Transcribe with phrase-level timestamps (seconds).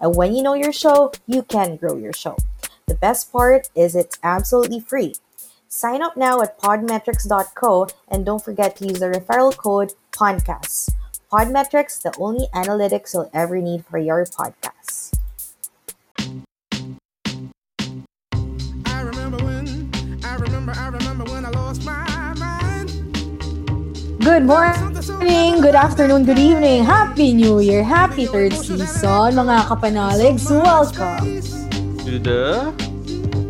[0.00, 2.36] And when you know your show, you can grow your show.
[2.86, 5.14] The best part is it's absolutely free.
[5.68, 10.90] Sign up now at podmetrics.co and don't forget to use the referral code PODCAST.
[11.30, 15.12] Podmetrics, the only analytics you'll ever need for your podcast.
[18.86, 19.90] I remember when,
[20.24, 22.90] I remember, I remember when I lost my mind.
[24.22, 24.95] Good morning,
[25.26, 30.46] good afternoon, good evening, Happy New Year, Happy third season, mga kapanaligs.
[30.46, 31.42] Welcome.
[32.06, 32.70] to the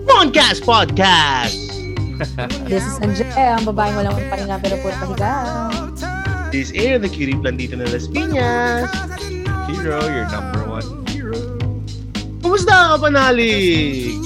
[0.08, 1.60] Podcast Podcast.
[2.72, 5.32] This is Anje, ang babaeng walang pahinga pero puro pahiga.
[6.48, 8.88] This is the cutie blandito na Las Piñas.
[9.68, 11.36] Hero, your number one hero.
[12.40, 14.16] Kumusta ka, panalig?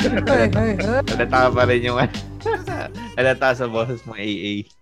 [0.00, 0.72] Hey, hey, hey.
[1.04, 2.00] Halata pa rin yung
[3.20, 4.79] halata sa boses mo AA.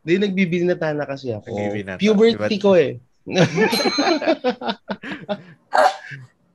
[0.00, 1.52] Hindi, nagbibinata na kasi ako.
[1.52, 2.00] Nagbibinata.
[2.00, 2.64] Puberty Diba?
[2.64, 3.00] ko eh.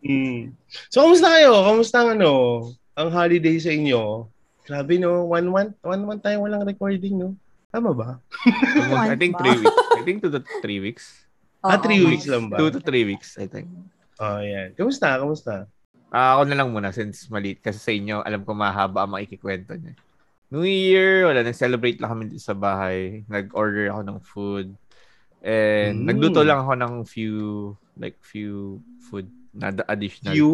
[0.06, 0.50] mm.
[0.90, 1.52] So, kamusta kayo?
[1.62, 2.32] Kamusta ang ano?
[2.98, 4.26] Ang holiday sa inyo?
[4.66, 7.38] Grabe no, one month, one month tayo walang recording no.
[7.70, 8.18] Tama ba?
[9.06, 9.78] I think three weeks.
[9.94, 11.06] I think two to three weeks.
[11.62, 12.58] ah, three weeks lang ba?
[12.58, 13.70] Two to three weeks, I think.
[14.18, 14.74] Oh, yan.
[14.74, 15.22] Kamusta?
[15.22, 15.70] Kamusta?
[16.14, 19.76] Ah, ako na lang muna since maliit kasi sa inyo, alam ko mahaba ang makikikwento
[19.76, 19.94] niya.
[20.50, 23.26] New Year, wala, nag-celebrate lang kami dito sa bahay.
[23.26, 24.68] Nag-order ako ng food.
[25.42, 26.06] And Mm.
[26.08, 27.38] nagluto lang ako ng few,
[27.96, 30.34] like few food na the additional.
[30.34, 30.52] You?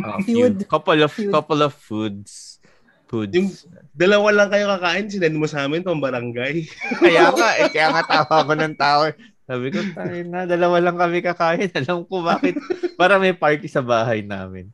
[0.00, 0.54] uh, few.
[0.72, 1.30] Couple of, Feud.
[1.30, 2.58] couple of foods.
[3.06, 3.34] Foods.
[3.34, 3.54] Yung-
[3.92, 6.66] Dalawa lang kayo kakain, sinend mo sa amin pang barangay.
[7.02, 9.02] kaya nga, eh, kaya nga tawa ko ng tao.
[9.42, 11.72] Sabi ko, tayo na, dalawa lang kami kakain.
[11.78, 12.54] Alam ko bakit.
[12.94, 14.68] Para may party sa bahay namin.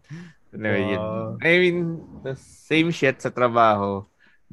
[0.51, 1.01] Anyway, yun.
[1.01, 1.39] Wow.
[1.41, 1.79] I mean,
[2.23, 4.03] the same shit sa trabaho.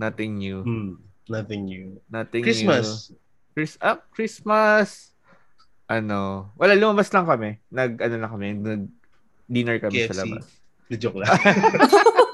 [0.01, 0.65] Nothing new.
[0.65, 0.97] Hmm,
[1.29, 2.01] nothing new.
[2.09, 3.13] Nothing Christmas.
[3.13, 3.21] new.
[3.53, 5.13] Chris, ah, Christmas.
[5.85, 7.61] Ano, wala, lumabas lang kami.
[7.69, 8.83] Nag, ano lang kami, nag,
[9.45, 10.21] dinner kami sa KFC.
[10.25, 10.45] labas.
[10.89, 11.29] Na-joke lang.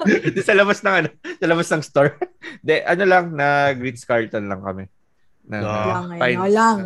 [0.48, 2.16] sa labas ng ano, sa labas ng store.
[2.66, 4.88] De, ano lang, nag Ritz Carlton lang kami.
[5.44, 5.60] Na.
[5.60, 6.78] Lang, eh, no lang.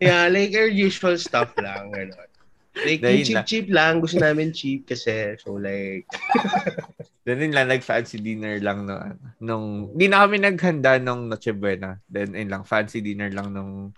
[0.00, 1.92] yeah, like our usual stuff lang.
[1.92, 2.30] Ganon.
[2.74, 4.02] Like, Dahil yung cheap-cheap lang.
[4.02, 5.38] Gusto namin cheap kasi.
[5.38, 6.10] So, like,
[7.24, 11.56] Then yun lang, nag-fancy dinner lang no, ano, nung, di na kami naghanda nung Noche
[11.56, 11.96] Buena.
[12.04, 13.96] Then yun lang, fancy dinner lang nung,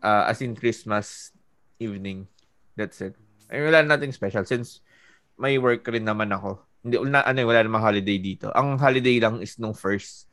[0.00, 1.36] uh, as in Christmas
[1.76, 2.24] evening.
[2.72, 3.12] That's it.
[3.52, 4.80] Ay, wala nating special since
[5.36, 6.64] may work rin naman ako.
[6.80, 8.48] Hindi, na, ano, wala namang holiday dito.
[8.56, 10.24] Ang holiday lang is nung first.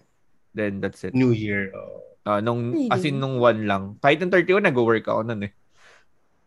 [0.55, 1.11] Then that's it.
[1.11, 1.75] New Year.
[1.75, 2.07] Oh.
[2.23, 3.99] Uh, nung, as in nung one lang.
[3.99, 5.53] Kahit yung 31, nag-work ako nun eh.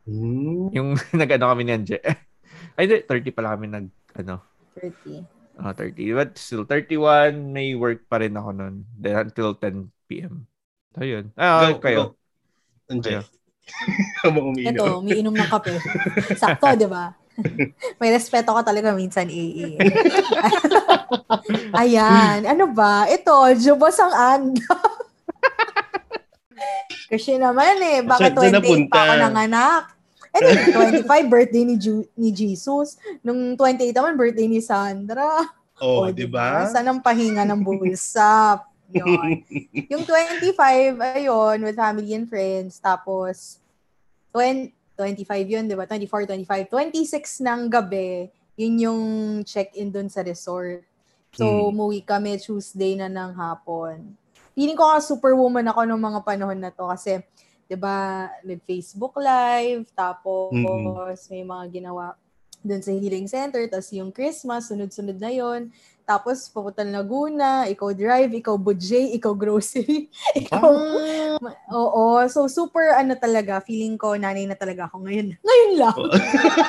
[0.06, 0.70] Hmm.
[0.70, 1.98] Yung nag-ano kami ni Anje.
[2.78, 4.40] Ay, hindi, 30 pala kami nag, ano,
[4.78, 5.26] 30.
[5.58, 6.14] Ah, 30.
[6.14, 8.84] But still, 31, may work pa rin ako nun.
[8.94, 10.46] Then until 10 p.m.
[10.94, 11.32] So, yun.
[11.34, 12.14] Ah, Go, kayo.
[12.86, 12.94] go.
[14.30, 14.78] Umiinom.
[14.78, 15.74] Ito, umiinom ng kape.
[16.38, 17.10] Sakto, di ba?
[17.98, 19.74] May respeto ka talaga minsan, AA.
[21.74, 22.46] Ayan.
[22.46, 23.10] Ano ba?
[23.10, 24.76] Ito, Jubos ang anda.
[27.06, 28.90] Kasi naman eh, saan 28 napunta?
[28.90, 29.82] pa ako nanganak?
[30.36, 33.00] Eh, di, 25, birthday ni, Ju- ni Jesus.
[33.20, 35.48] Nung 28 naman, birthday ni Sandra.
[35.80, 36.68] Oh, O, di ba?
[36.68, 38.60] Saan ang pahinga ng bulsa?
[38.92, 39.40] Yun.
[39.92, 40.56] yung 25,
[40.96, 42.76] ayun, with family and friends.
[42.76, 43.60] Tapos,
[44.32, 45.84] 20, 25 yun, di ba?
[45.84, 46.68] 24, 25.
[46.68, 49.02] 26 ng gabi, yun yung
[49.42, 50.84] check-in dun sa resort.
[51.32, 51.68] So, Hmm.
[51.68, 54.16] umuwi kami Tuesday na ng hapon.
[54.56, 57.20] Feeling ko nga superwoman ako nung mga panahon na to kasi,
[57.66, 61.14] di ba, nag-Facebook Live, tapos Mm-mm.
[61.30, 62.14] may mga ginawa
[62.66, 65.70] dun sa healing center, tapos yung Christmas, sunod-sunod na yon
[66.06, 70.06] Tapos, pupunta ng Laguna, ikaw drive, ikaw budget, ikaw grocery,
[70.38, 70.70] ikaw
[71.42, 72.22] Ma- Oo.
[72.30, 75.36] So, super ano talaga, feeling ko nanay na talaga ako ngayon.
[75.46, 75.96] Ngayon lang.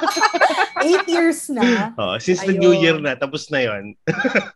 [0.88, 1.94] Eight years na.
[1.98, 2.50] Oh, since Ayun.
[2.50, 3.96] the New Year na, tapos na yon.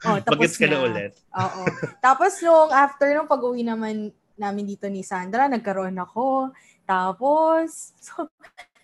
[0.06, 1.12] Oh, tapos Bagets ka na ulit.
[1.34, 1.64] Oo.
[2.04, 4.12] Tapos nung after nung pag-uwi naman
[4.42, 6.50] namin dito ni Sandra, nagkaroon ako.
[6.84, 8.26] Tapos, so,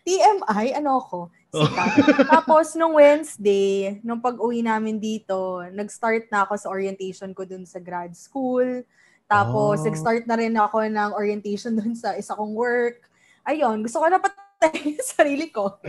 [0.05, 1.19] TMI, ano ako?
[1.51, 1.91] Sikat.
[2.29, 7.81] Tapos nung Wednesday, nung pag-uwi namin dito, nag-start na ako sa orientation ko dun sa
[7.81, 8.85] grad school.
[9.27, 9.85] Tapos, Oh.
[9.89, 13.03] nag-start na rin ako ng orientation dun sa isa kong work.
[13.43, 15.75] Ayun, gusto ko na patay yung sarili ko.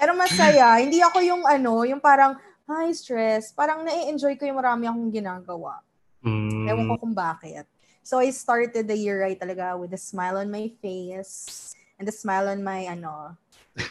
[0.00, 0.80] Pero masaya.
[0.80, 2.34] Hindi ako yung ano, yung parang,
[2.70, 3.50] high stress.
[3.50, 5.82] Parang na-enjoy ko yung marami akong ginagawa.
[6.24, 6.68] Mm.
[6.68, 7.64] Ewan ko kung bakit.
[8.02, 12.12] So, I started the year right talaga with a smile on my face and a
[12.12, 13.36] smile on my, ano,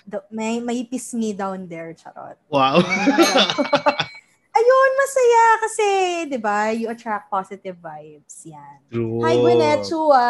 [0.08, 2.38] the, may, may piss me down there, charot.
[2.50, 2.82] Wow.
[4.60, 5.88] Ayun, masaya kasi,
[6.28, 8.44] di ba, you attract positive vibes.
[8.50, 8.82] Yan.
[8.92, 9.22] True.
[9.24, 10.28] Hi, Gwyneth Chua.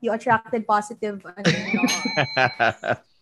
[0.00, 1.42] You attracted positive, ano,
[1.74, 1.82] no?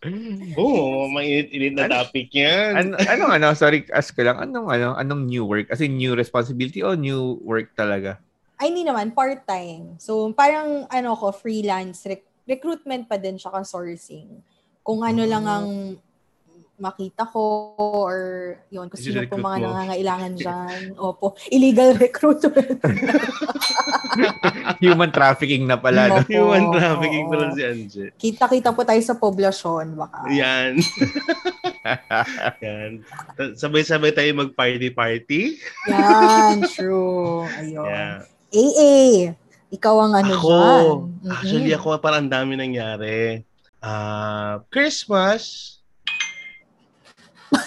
[0.61, 2.77] Oo, oh, mainit-init na Ano- topic yan.
[2.77, 5.73] An- anong ano, sorry, ask ko lang, anong ano, anong new work?
[5.73, 8.21] As in new responsibility o new work talaga?
[8.57, 10.01] Ay, hindi naman, part-time.
[10.01, 14.41] So, parang, ano ko, freelance, rec- recruitment pa din, tsaka sourcing.
[14.81, 15.67] Kung ano lang ang
[16.77, 18.17] makita ko or
[18.69, 19.65] yun, kung sino po mga mo.
[19.73, 20.81] nangangailangan dyan.
[21.01, 22.81] Opo, illegal recruitment.
[24.85, 26.09] Human trafficking na pala.
[26.09, 26.21] No?
[26.29, 28.05] Human trafficking pala si Anje.
[28.17, 30.29] Kita-kita po tayo sa poblasyon, baka.
[30.33, 30.77] Yan.
[32.65, 33.01] Yan.
[33.57, 35.57] Sabay-sabay tayo mag-party-party.
[35.89, 37.49] Yan, true.
[37.61, 37.89] Ayun.
[37.89, 38.17] Yeah.
[38.57, 38.93] AA,
[39.73, 40.85] ikaw ang ano ako, dyan.
[41.21, 41.35] Mm-mm.
[41.35, 43.43] actually ako parang ang dami nangyari.
[43.85, 45.76] Ah, Christmas.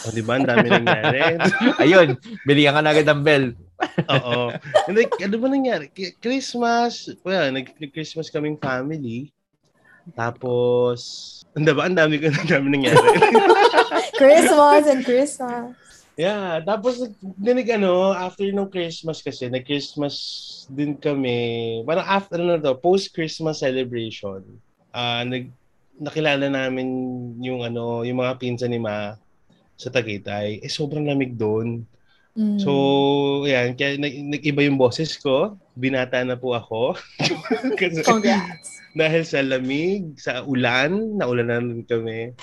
[0.08, 0.40] O, di ba?
[0.40, 1.20] Ang dami nangyari.
[1.84, 2.16] Ayun,
[2.48, 3.46] bilihan ka na agad ng bell.
[4.08, 4.52] Oo.
[4.88, 5.86] Hindi, ano ba nangyari?
[6.20, 9.32] Christmas, well, nag- nag-Christmas kaming family.
[10.16, 11.00] Tapos,
[11.54, 11.86] ang ba?
[11.86, 12.98] Ang dami ko ang dami nangyari.
[14.22, 15.76] Christmas and Christmas.
[16.20, 17.08] yeah, tapos
[17.40, 20.16] dinig ano, after nung Christmas kasi, nag-Christmas
[20.72, 21.82] din kami.
[21.84, 24.44] Parang after ano to, post-Christmas celebration.
[24.92, 25.52] Ah, nag
[26.00, 26.88] nakilala namin
[27.44, 29.20] yung ano, yung mga pinsan ni Ma
[29.80, 30.60] sa Tagaytay.
[30.60, 31.88] Eh sobrang lamig doon.
[32.36, 32.60] Mm.
[32.62, 32.72] So,
[33.44, 35.56] yan, kaya nag- nag-iba yung boses ko.
[35.74, 36.96] Binata na po ako.
[37.80, 38.80] Kasi Congrats.
[38.94, 42.36] dahil sa lamig, sa ulan, naulanan kami.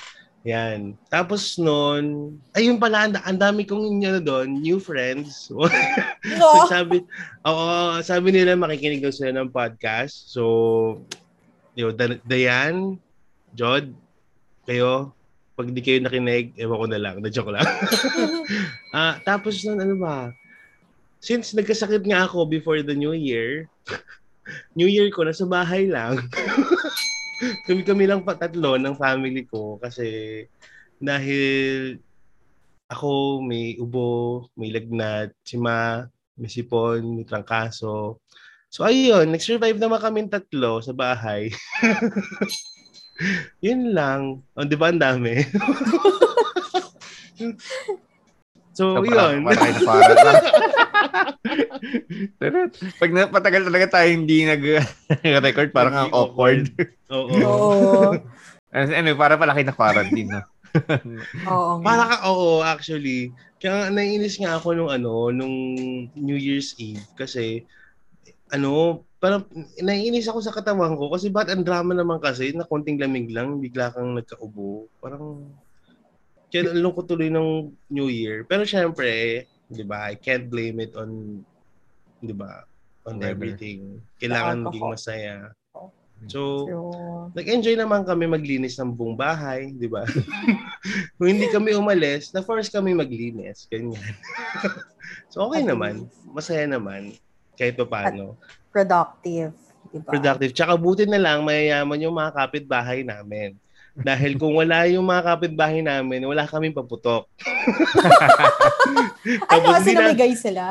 [0.47, 0.95] Yan.
[1.09, 5.49] Tapos noon, ayun pala, ang, ang dami kong ano doon, new friends.
[5.51, 5.65] so,
[6.39, 6.67] No.
[6.67, 7.03] sabi,
[7.43, 10.31] oo, sabi nila makikinig daw sila ng podcast.
[10.31, 10.43] So,
[11.75, 12.97] yun, Dan- Dayan,
[13.53, 13.91] Jod,
[14.63, 15.11] kayo,
[15.57, 17.65] pag di kayo nakinig, ewan ko na lang, na-joke lang.
[18.97, 20.33] Ah, tapos nun, ano ba?
[21.21, 23.69] Since nagkasakit nga ako before the New Year,
[24.79, 26.21] New Year ko, nasa bahay lang.
[27.69, 30.41] kami kami lang pa tatlo ng family ko kasi
[30.97, 32.01] dahil
[32.89, 36.07] ako may ubo, may lagnat, si Ma,
[36.39, 38.17] may sipon, may trangkaso.
[38.73, 41.53] So ayun, nag-survive naman kami tatlo sa bahay.
[43.65, 44.21] Yun lang.
[44.53, 45.41] O, di ba ang dami?
[48.77, 49.45] so, So, yun.
[49.45, 50.41] Para, para, para, para.
[52.37, 52.69] Pero,
[53.01, 56.69] pag napatagal talaga tayo hindi nag-record, parang ang awkward.
[57.15, 57.33] Oo.
[57.33, 58.13] Oo.
[58.77, 60.43] ano, para palaki na quarantine, no?
[61.49, 61.81] Oo.
[61.81, 63.33] Para ka, oo, actually.
[63.57, 65.57] Kaya nga, naiinis nga ako nung ano, nung
[66.13, 67.65] New Year's Eve kasi
[68.53, 69.49] ano, parang
[69.81, 73.59] naiinis ako sa katawan ko kasi ba't ang drama naman kasi na konting lamig lang,
[73.59, 74.89] bigla kang nagkaubo.
[75.01, 75.51] Parang
[76.53, 78.45] kaya lungkot tuloy ng New Year.
[78.47, 80.13] Pero syempre, 'di ba?
[80.13, 81.43] I can't blame it on
[82.23, 82.63] 'di ba?
[83.09, 83.33] On Weather.
[83.33, 84.03] everything.
[84.21, 85.37] Kailangan maging masaya.
[86.27, 87.29] So, True.
[87.37, 90.03] nag-enjoy naman kami maglinis ng buong bahay, di ba?
[91.21, 93.69] Kung hindi kami umalis, na-force kami maglinis.
[93.69, 94.01] Ganyan.
[95.33, 96.09] so, okay At naman.
[96.33, 97.13] Masaya naman.
[97.57, 98.37] Kahit pa paano.
[98.71, 99.53] Productive.
[99.89, 100.11] Diba?
[100.13, 100.53] Productive.
[100.53, 103.57] Tsaka buti na lang, mayayaman yung mga kapitbahay namin.
[103.97, 107.25] Dahil kung wala yung mga kapitbahay namin, wala kaming paputok.
[109.51, 110.65] Ano, hindi na- sila?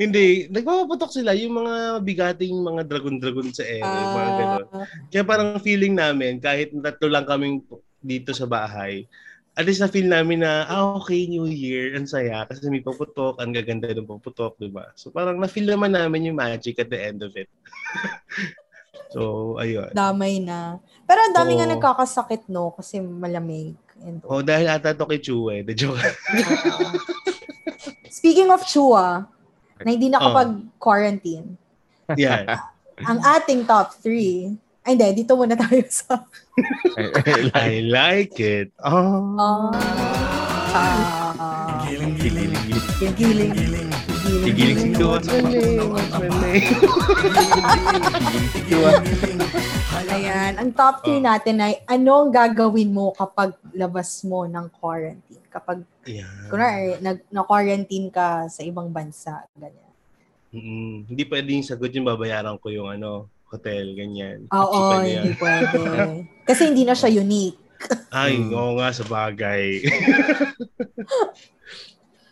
[0.00, 4.66] Hindi, nagpapaputok sila yung mga bigating mga dragon-dragon sa ere, mga ganun.
[4.72, 7.60] Ah, Kaya parang feeling namin, kahit tatlo lang kaming
[8.00, 9.04] dito sa bahay,
[9.60, 13.52] at least na-feel namin na, ah, okay, New Year, ang saya, kasi may paputok, ang
[13.52, 14.88] gaganda ng paputok, di ba?
[14.96, 17.52] So parang na-feel naman namin yung magic at the end of it.
[19.12, 19.92] so, ayun.
[19.92, 20.80] damay na.
[21.04, 21.72] Pero ang dami nga Oo.
[21.76, 22.72] nagkakasakit, no?
[22.72, 23.76] Kasi malamig.
[24.00, 26.00] And Oh, dahil ata to kay Chue, the joke.
[28.08, 29.28] Speaking of chua,
[29.84, 30.16] na hindi Oh.
[30.16, 31.52] nakapag-quarantine,
[32.16, 32.48] Yan.
[33.04, 36.24] ang ating top three, ay hindi, dito muna tayo sa...
[37.54, 38.72] I like it.
[38.80, 39.36] Oh.
[40.72, 42.14] Ah, ah, Giling.
[42.16, 43.88] giling.
[44.50, 45.90] Giling si my name?
[45.90, 46.78] What's my name?
[50.10, 51.26] Ayan, ang top three Oh.
[51.26, 55.44] natin ay ano ang gagawin mo kapag labas mo ng quarantine?
[55.50, 56.46] Kapag, Yan.
[56.46, 59.90] kunwari, nag, na-quarantine ka sa ibang bansa, ganyan.
[60.50, 61.06] Mm-mm.
[61.06, 64.46] Hindi pwedeng sagot yung babayaran ko yung ano, hotel, ganyan.
[64.48, 65.14] Oo, Pwede yan.
[65.20, 65.76] hindi pwede.
[66.48, 67.58] Kasi hindi na siya unique.
[68.08, 68.52] Ay, Hmm.
[68.52, 69.80] oo nga, sa bagay.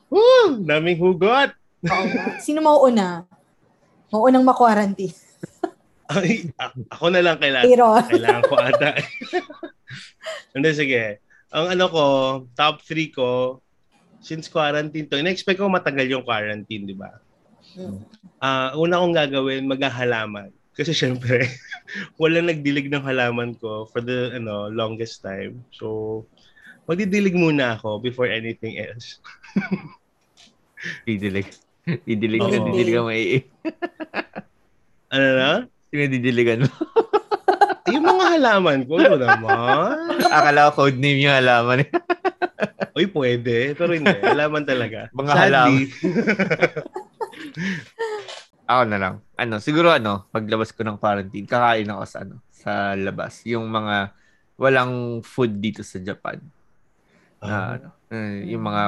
[0.08, 0.62] Woo!
[0.62, 1.50] Daming hugot!
[1.84, 2.22] Oo nga.
[2.38, 3.24] Sino mauuna?
[4.08, 5.12] Mauunang ma-quarantine.
[6.08, 6.48] Ay,
[6.88, 7.68] ako na lang kailangan.
[7.68, 8.88] Pero, Kailangan ko ata.
[10.56, 11.20] Hindi, sige.
[11.52, 12.02] Ang ano ko,
[12.54, 13.60] top 3 ko,
[14.18, 17.12] since quarantine to, in-expect ko matagal yung quarantine, di ba?
[17.76, 18.00] Mm.
[18.40, 20.50] Ah, una kong gagawin, maghahalaman.
[20.78, 21.42] Kasi syempre,
[22.22, 25.58] walang nagdilig ng halaman ko for the ano longest time.
[25.74, 26.22] So,
[26.86, 29.18] magdidilig muna ako before anything else.
[31.06, 31.50] Didilig.
[32.06, 32.66] Didilig ka, Oo.
[32.70, 33.26] didilig ka mai.
[35.08, 35.52] Ano na?
[35.88, 36.72] Sino didiligan mo?
[37.88, 40.20] Yung mga halaman ko, ano naman?
[40.28, 41.88] Akala ko code name yung halaman.
[42.92, 43.72] Uy, pwede.
[43.72, 44.12] Pero hindi.
[44.20, 45.08] Halaman talaga.
[45.16, 45.88] Mga Sadly,
[48.68, 49.14] Ako na lang.
[49.40, 53.40] Ano, siguro ano, paglabas ko ng quarantine, kakain ako sa ano, sa labas.
[53.48, 54.12] Yung mga
[54.60, 56.36] walang food dito sa Japan.
[57.40, 58.82] Na, Ah, ano, eh, yung mga,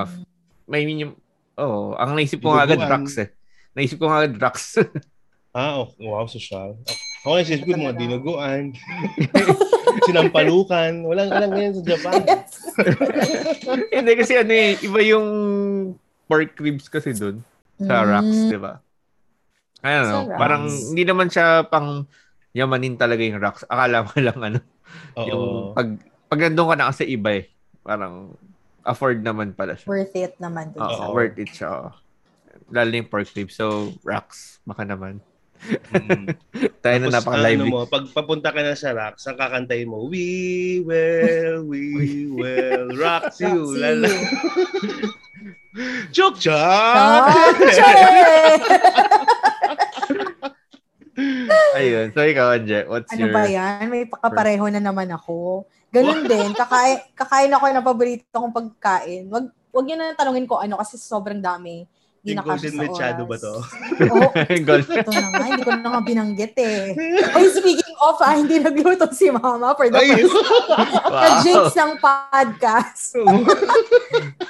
[0.69, 1.17] may yung,
[1.57, 3.33] oh, ang naisip ko nga agad drugs eh.
[3.73, 4.77] Naisip ko nga agad drugs.
[5.57, 6.77] ah, oh, wow, social.
[7.25, 8.77] Ako okay, sis ko, mga dinuguan.
[10.09, 11.05] Sinampalukan.
[11.05, 12.21] Walang, walang ganyan sa Japan.
[13.97, 15.29] Hindi kasi ano eh, iba yung
[16.29, 17.41] pork ribs kasi doon
[17.81, 18.09] sa Mm.
[18.13, 18.81] rocks, di ba?
[19.81, 22.05] I don't know, parang hindi naman siya pang
[22.53, 23.65] yamanin talaga yung rocks.
[23.65, 24.59] Akala mo lang ano,
[25.17, 25.73] yung Oo.
[25.73, 25.89] pag
[26.29, 27.49] pag nandun ka na kasi iba eh.
[27.81, 28.37] Parang
[28.85, 29.89] afford naman pala siya.
[29.89, 31.17] worth it naman sa Oo.
[31.17, 31.93] worth it siya.
[32.71, 33.59] Lalo na yung pork ribs.
[33.59, 35.19] So, rocks, baka naman.
[35.93, 36.33] Mm.
[36.85, 37.69] Tayo na Tapos, napaka-lively.
[37.69, 41.83] Ano mo, pag papunta ka na sa rocks, ang kakantayin mo, We will, we
[42.39, 43.75] will rock you.
[43.75, 44.09] Lala.
[46.15, 46.57] Joke, joke!
[51.79, 52.07] Ayun.
[52.13, 53.35] So, ikaw, Anje, what's ano your...
[53.35, 53.87] ba yan?
[53.89, 55.67] May pakapareho na naman ako.
[55.91, 56.55] Ganun din.
[56.55, 59.27] Kakain, kakain ako ng paborito kong pagkain.
[59.27, 61.87] Wag, wag yun na tanungin ko ano kasi sobrang dami.
[62.21, 63.31] Hindi Yung na golden sa machado oras.
[63.31, 63.55] ba to?
[64.13, 64.29] Oo.
[64.69, 64.87] Golf.
[64.87, 66.81] Ito na nga, hindi ko na nga binanggit eh.
[67.37, 70.21] Oy, speaking of, ah, hindi nagluto si Mama for the Ay!
[70.21, 70.37] first
[71.09, 71.81] Na-jinx Wow.
[71.81, 73.03] ng podcast.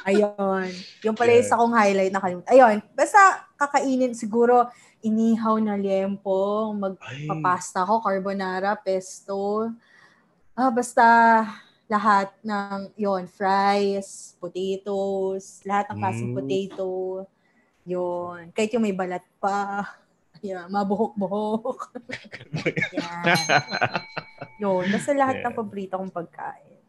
[0.02, 0.66] Ayun.
[1.02, 1.42] Yung pala Yeah.
[1.42, 2.50] isa kong highlight na kalimutan.
[2.50, 2.76] Ayun.
[2.90, 3.18] Basta
[3.54, 4.66] kakainin siguro
[5.00, 9.70] inihaw na liempo, magpapasta ko, carbonara, pesto.
[10.52, 11.06] Ah, basta
[11.86, 16.36] lahat ng, yon fries, potatoes, lahat ng klaseng Mm.
[16.36, 16.90] potato.
[17.88, 18.52] Yun.
[18.52, 19.84] Kahit yung may balat pa.
[20.40, 21.78] Yan, mabuhok-buhok.
[22.96, 23.24] Yan.
[24.56, 24.84] Yun.
[24.88, 25.56] Basta lahat ng Yeah.
[25.56, 26.80] paborito kong pagkain.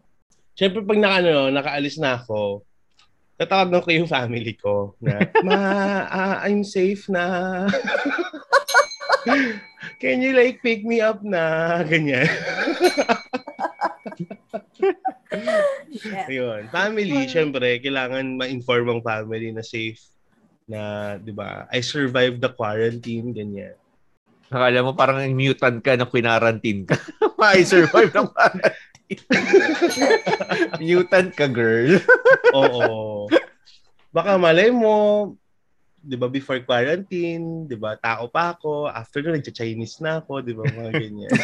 [0.56, 2.64] Siyempre, pag naka, ano, nakaalis na ako,
[3.36, 5.58] tatawagan ko yung family ko na, Ma,
[6.08, 7.68] ah, I'm safe na.
[10.02, 11.82] Can you like pick me up na?
[11.84, 12.30] Ganyan.
[15.32, 16.28] Yeah.
[16.28, 16.62] Ayun.
[16.72, 20.00] Family, syempre, kailangan ma-inform ang family na safe
[20.72, 20.82] na,
[21.20, 23.76] di ba, I survived the quarantine, ganyan.
[24.48, 26.96] Akala mo parang mutant ka na quarantine ka.
[27.36, 29.24] May survive ng quarantine.
[30.80, 32.00] mutant ka, girl.
[32.58, 33.28] Oo.
[34.12, 35.36] Baka malay mo,
[35.98, 40.52] di ba, before quarantine, di ba, tao pa ako, after nun, nagcha-Chinese na ako, di
[40.52, 41.32] ba, mga ganyan.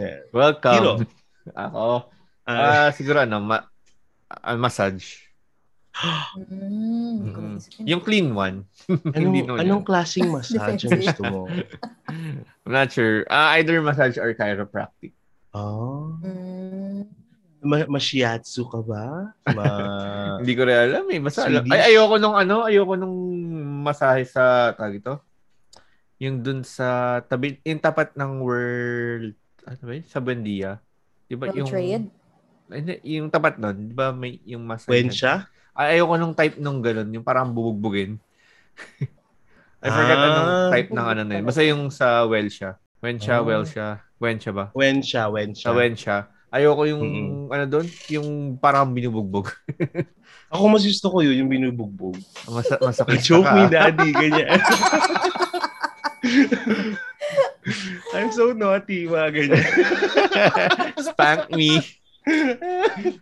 [0.00, 0.24] yeah.
[0.32, 0.74] Welcome.
[0.76, 0.92] Hero.
[1.52, 2.08] Ako.
[2.48, 3.68] Ah, Ah, siguro ano, ma-
[4.26, 5.29] ah, massage.
[6.38, 7.84] Mm, naisipin.
[7.86, 8.64] Yung clean one.
[9.14, 11.40] Hindi anong, nun anong klaseng massage ang gusto mo?
[12.64, 13.26] I'm not sure.
[13.28, 15.12] Ah, either massage or chiropractic.
[15.50, 17.10] Oh, Mm,
[17.60, 19.34] ma- mashiatsu ka ba?
[19.50, 21.20] Ma- Hindi ko rin alam eh.
[21.20, 21.66] Basta alam.
[21.68, 23.16] Ay, ayoko nung ano, ayoko nung
[23.82, 25.20] masahe sa, tag ito?
[26.20, 29.32] Yung dun sa, tabi, yung tapat ng world,
[29.64, 30.04] ano ba yun?
[30.06, 30.78] Sa Buendia.
[31.26, 32.08] Di ba yung, Trade?
[32.70, 34.62] Hindi, yung tapat nun, di ba may yung
[35.10, 35.44] siya?
[35.44, 38.18] Ay, ayoko nung type nung ganun, yung parang bubugbugin.
[39.80, 40.26] I forgot Ah.
[40.26, 41.44] anong type ng ano na yun.
[41.44, 42.76] Basta yung sa well siya.
[43.00, 43.44] When siya, Ah.
[43.44, 43.86] well siya.
[44.20, 44.64] When siya ba?
[44.72, 45.22] When siya?
[45.26, 45.64] When siya?
[45.64, 46.16] Sa when siya.
[46.50, 47.46] Ayoko yung, Mm-mm.
[47.48, 49.48] ano doon, yung parang binubugbog.
[50.52, 52.18] Ako mas gusto ko yun, yung binubugbog.
[52.44, 53.54] Mas, masakit Choke ka.
[53.54, 54.10] me, daddy.
[54.10, 54.58] Ganyan.
[58.12, 59.64] I'm so naughty, mga ganyan.
[60.98, 61.78] Spank me.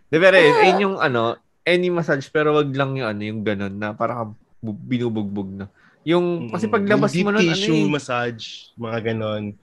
[0.09, 1.37] De, pero yun, yung ano,
[1.69, 5.65] any massage, pero wag lang yung ano, yung ganun na parang bu- binubugbog na.
[6.03, 9.53] Yung, kasi paglabas Yung mo nun, ano tissue eh, massage, mga ganon.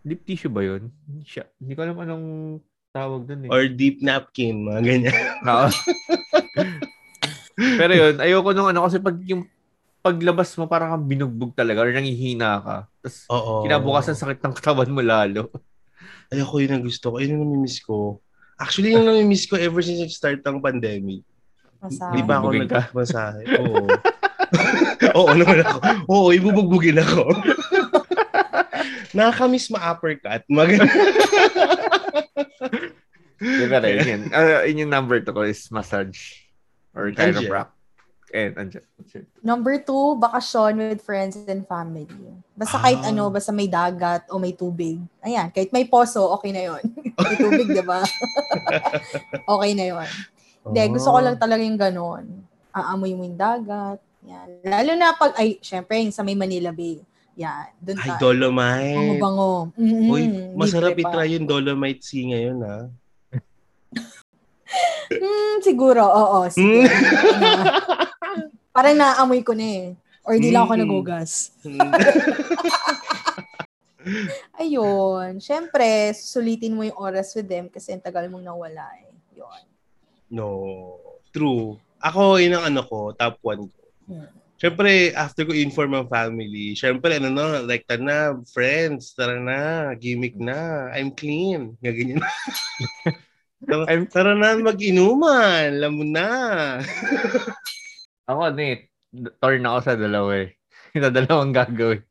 [0.00, 0.88] deep tissue ba yun?
[1.04, 1.44] Hindi siya.
[1.58, 2.26] Hindi ko alam anong
[2.94, 3.50] tawag dun eh.
[3.50, 5.14] Or deep napkin, mga ganyan.
[5.50, 5.68] Oo.
[7.56, 9.44] Pero yun, ayoko nung ano kasi pag yung
[10.00, 12.76] paglabas mo parang kang binugbog talaga or nangihina ka.
[13.02, 13.26] Tapos
[13.66, 15.50] kinabukasan sakit ng katawan mo lalo.
[16.30, 17.14] Ayoko yun ang gusto ko.
[17.18, 18.22] Ayun ang namimiss ko.
[18.56, 21.20] Actually, yung nami-miss ko ever since nag-start ang pandemic.
[21.76, 22.12] Masama.
[22.12, 23.42] Hindi pa ako nagmasahe.
[23.60, 23.84] Oo.
[25.20, 25.78] Oo naman ako.
[26.08, 27.28] Oo, ibubugbugin ako.
[29.16, 30.42] Nakakamiss ma-uppercut.
[30.48, 30.72] Mag
[33.36, 34.22] Di ba rin yun?
[34.32, 36.48] Uh, yun yung number two ko is massage
[36.96, 37.75] or chiropractic.
[38.34, 38.82] And, andyan.
[39.38, 42.10] Number two, bakasyon with friends and family.
[42.58, 43.14] Basta kahit Ah.
[43.14, 44.98] ano, basta may dagat o may tubig.
[45.22, 46.82] Ayan, kahit may poso, okay na yon
[47.22, 48.02] may tubig, di ba?
[49.54, 50.08] okay na yon
[50.66, 52.24] Hindi, gusto ko lang talaga yung ganon.
[52.74, 54.02] Aamoy mo yung dagat.
[54.26, 54.46] Yan.
[54.66, 56.98] Lalo na pag, ay, syempre, yung sa may Manila Bay.
[57.38, 57.70] Yan.
[57.78, 58.20] Doon Ay, tayo.
[58.26, 58.96] Dolomite.
[58.98, 59.52] Bango-bango.
[59.78, 60.24] Mm-mm, Uy,
[60.58, 62.78] masarap itry yung Dolomite Sea ngayon, ha?
[65.06, 66.50] Hmm, siguro, oo.
[66.50, 66.90] Siguro.
[68.76, 69.86] Parang naamoy ko na eh.
[70.20, 70.82] Or di lang ako Mm.
[70.84, 71.32] nagugas.
[74.60, 75.40] Ayun.
[75.40, 79.10] Syempre, susulitin mo yung oras with them kasi ang tagal mong nawala eh.
[79.32, 79.62] Yun.
[80.28, 80.46] no.
[81.32, 81.76] True.
[82.00, 83.80] Ako, yun ang ano ko, top one ko.
[84.08, 84.28] Hmm.
[84.56, 88.18] Siyempre, after ko inform ang family, siyempre, ano na, like, tara na,
[88.48, 91.76] friends, tara na, gimmick na, I'm clean.
[91.84, 92.24] Nga ganyan.
[93.68, 96.28] tara, I'm- tara na, mag-inuman, lamon na.
[98.26, 98.90] Ako, ano eh,
[99.38, 100.48] torn ako sa dalawa eh.
[100.98, 102.02] Yung dalawang gagawin.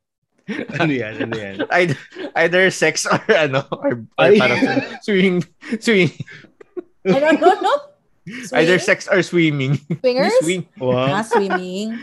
[0.78, 1.56] ano yan, ano yan?
[1.74, 1.98] Either,
[2.38, 4.38] either sex or ano, or, or Ay.
[4.38, 4.62] parang
[5.02, 5.42] swing,
[5.82, 6.14] swing.
[7.02, 7.72] Ano, ano, ano?
[8.54, 9.74] Either sex or swimming.
[10.02, 10.34] Swingers?
[10.42, 10.62] Swing.
[10.78, 11.18] Wow.
[11.18, 11.94] Ah, swimming.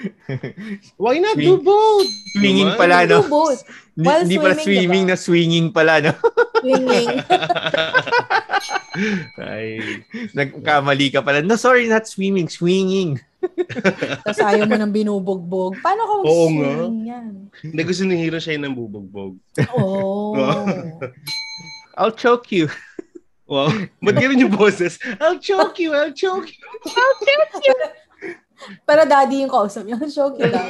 [1.00, 1.56] Why not Swing.
[1.56, 2.08] do both?
[2.36, 2.80] Swinging Naman.
[2.80, 3.24] pala, no?
[3.24, 3.60] Do both.
[3.96, 5.12] Hindi, While hindi pala swimming, swimming diba?
[5.12, 6.14] na swinging pala, no?
[6.60, 7.10] Swinging.
[9.40, 9.66] Ay,
[10.32, 11.44] Nagkamali ka pala.
[11.44, 13.20] No, sorry, not swimming, swinging.
[14.26, 15.80] Tapos ayaw mo nang binubugbog.
[15.84, 16.72] Paano ka Oo nga.
[16.90, 17.50] yan?
[17.62, 19.34] hindi gusto ni Hiro siya yung nambubugbog.
[19.76, 20.36] Oh.
[22.00, 22.72] I'll choke you.
[23.46, 23.70] Wow.
[24.02, 24.98] Ba't ganun yung boses?
[25.20, 26.64] I'll choke you, I'll choke you.
[28.88, 30.00] Pero daddy yung kausap niya.
[30.08, 30.58] Show kita.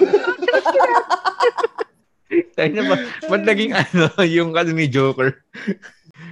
[2.57, 2.95] Tayo na ba?
[3.29, 5.37] Ba't naging ano, yung ano ni Joker?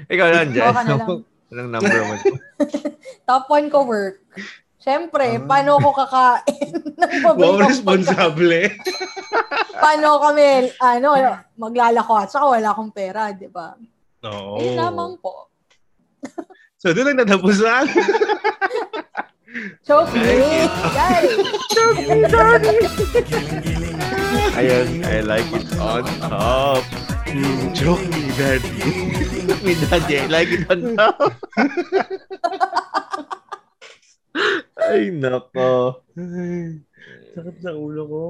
[0.10, 0.66] Ikaw lang dyan.
[0.66, 1.22] Ikaw ka na lang.
[1.52, 2.22] Anong number one?
[3.30, 4.24] Top one ko work.
[4.82, 5.46] Siyempre, Ah.
[5.46, 8.62] paano ako kakain ng mabait Wow, ang responsable.
[9.72, 11.10] Paano kami, ano,
[11.56, 13.78] maglalako at saka wala akong pera, di ba?
[14.26, 14.58] Oo.
[14.58, 15.54] Ayun lamang po.
[16.82, 17.86] So, doon lang natapos lang.
[19.86, 20.66] Choke me!
[20.98, 21.26] Yay!
[24.52, 26.82] Ayun, I like it on top.
[27.72, 28.82] Joke me, daddy.
[29.62, 31.16] Me daddy, I like it on top.
[34.80, 36.02] Ay, nako.
[36.16, 36.80] Ay,
[37.36, 38.24] sakit na ulo ko.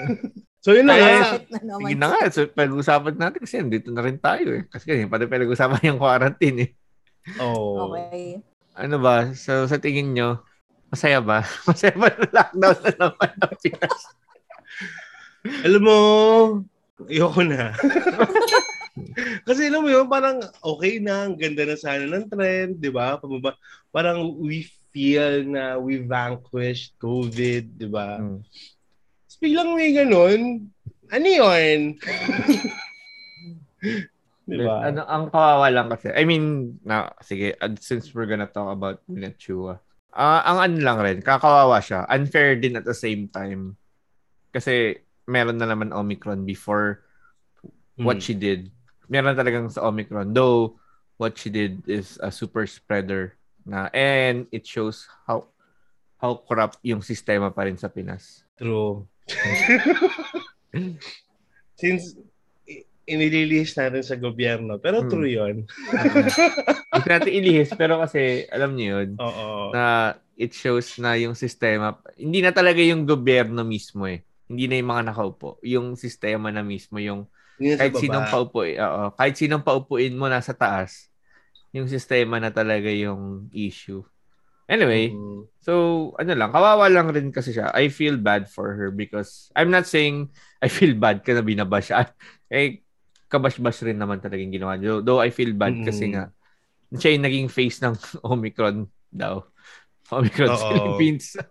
[0.64, 1.80] so, yun na Ay, na naman.
[1.82, 4.62] Sige na nga, so, pag-usapan natin kasi dito na rin tayo eh.
[4.70, 6.70] Kasi kasi pati pag-usapan yung quarantine eh.
[7.38, 7.90] Oh.
[7.90, 8.42] Okay.
[8.74, 9.30] Ano ba?
[9.36, 10.42] So, sa tingin nyo,
[10.88, 11.44] masaya ba?
[11.68, 14.00] Masaya ba na lockdown na naman ng Pinas?
[15.66, 15.96] Alam mo,
[17.10, 17.74] ayoko na.
[19.48, 23.16] Kasi alam mo yun, parang okay na, ang ganda na sana ng trend, di ba?
[23.16, 23.56] Pababa,
[23.88, 28.20] parang we feel na we vanquished COVID, di ba?
[28.20, 28.44] Hmm.
[29.26, 30.68] Tapos biglang may ganun,
[31.08, 31.96] ano yun?
[34.46, 34.92] di ba?
[34.92, 36.12] Ano, ang kawawa lang kasi.
[36.12, 39.80] I mean, na, sige, uh, since we're gonna talk about Pinachua,
[40.12, 42.04] ah ang ano lang rin, kakawawa siya.
[42.12, 43.80] Unfair din at the same time.
[44.52, 47.00] Kasi meron na naman Omicron before
[47.96, 48.24] what Hmm.
[48.24, 48.68] she did.
[49.08, 50.36] Meron talagang sa Omicron.
[50.36, 50.76] Though,
[51.16, 55.46] what she did is a super spreader na and it shows how
[56.18, 58.46] how corrupt yung sistema pa rin sa Pinas.
[58.54, 59.06] True.
[61.74, 62.14] Since
[63.02, 65.10] inililihis natin sa gobyerno, pero Hmm.
[65.10, 65.56] true yun.
[66.94, 69.74] Hindi natin ilihis, pero kasi alam niyo yun, Oo.
[69.74, 74.22] na it shows na yung sistema, hindi na talaga yung gobyerno mismo eh.
[74.46, 75.58] Hindi na yung mga nakaupo.
[75.66, 77.26] Yung sistema na mismo, yung
[77.58, 81.11] kahit sinong paupuin, oo, kahit sinong paupuin mo nasa taas,
[81.72, 84.04] yung sistema na talaga yung issue.
[84.70, 85.48] Anyway, Mhm.
[85.60, 85.72] so
[86.16, 87.72] ano lang, kawawa lang rin kasi siya.
[87.74, 90.32] I feel bad for her because I'm not saying
[90.64, 91.92] I feel bad ka na binabash.
[92.52, 92.80] Eh,
[93.32, 94.76] kabash-bash rin naman talaga yung ginawa.
[94.80, 95.86] Though, though I feel bad Mm.
[95.88, 96.28] kasi nga,
[96.96, 97.96] siya yung naging face ng
[98.32, 99.44] Omicron daw.
[100.12, 100.60] Omicron Oo.
[100.68, 101.36] Philippines.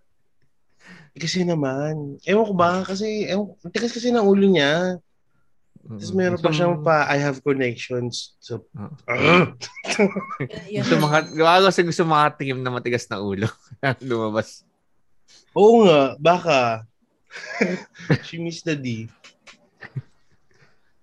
[1.17, 4.95] Kasi naman, ewan ko ba, kasi, ewan, ang tigas kasi ng ulo niya.
[5.81, 8.37] Tapos meron pa Gusto siyang pa, I have connections.
[8.37, 8.65] So.
[9.09, 9.51] Ah!
[10.73, 10.81] Yun.
[10.85, 13.49] Gusto mga, gawa ko sa gusto makatikim na matigas na ulo.
[14.07, 14.61] Lumabas.
[15.57, 16.59] Oo nga, baka.
[18.27, 19.07] She missed the D.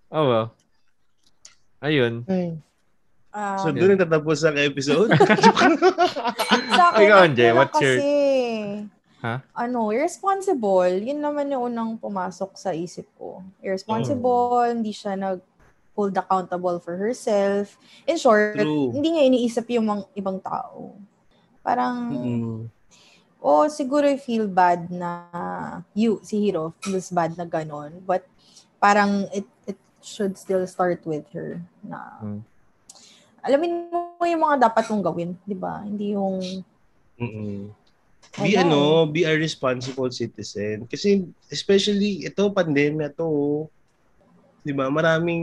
[0.09, 0.49] Oh well.
[1.85, 2.25] Ayun.
[2.27, 2.57] Ay.
[3.29, 5.13] Ah, So, doon nagtatapos ang episode.
[6.97, 8.89] Anje, lang what's your- kasi,
[9.19, 9.43] Ha?
[9.55, 11.03] Ano, irresponsible.
[11.03, 13.43] Yun naman yung unang pumasok sa isip ko.
[13.59, 15.43] Irresponsible, hindi siya nag
[15.99, 17.75] hold accountable for herself.
[18.07, 18.95] In short, True.
[18.95, 20.95] hindi niya iniisip yung mga ibang tao.
[21.59, 22.61] Parang, Mm.
[23.43, 25.27] oh, siguro I feel bad na
[25.99, 27.99] you, si Hiro, feels bad na ganon.
[28.07, 28.23] But
[28.79, 32.41] parang it, it should still start with her na Mm.
[33.43, 35.83] alamin mo yung mga dapat mong gawin, di ba?
[35.83, 36.39] Hindi yung
[37.19, 37.75] Mm-mm.
[38.37, 40.85] Be Wala ano, be a responsible citizen.
[40.85, 43.65] Kasi especially ito pandemya to.
[44.63, 44.93] 'Di ba?
[44.93, 45.43] Maraming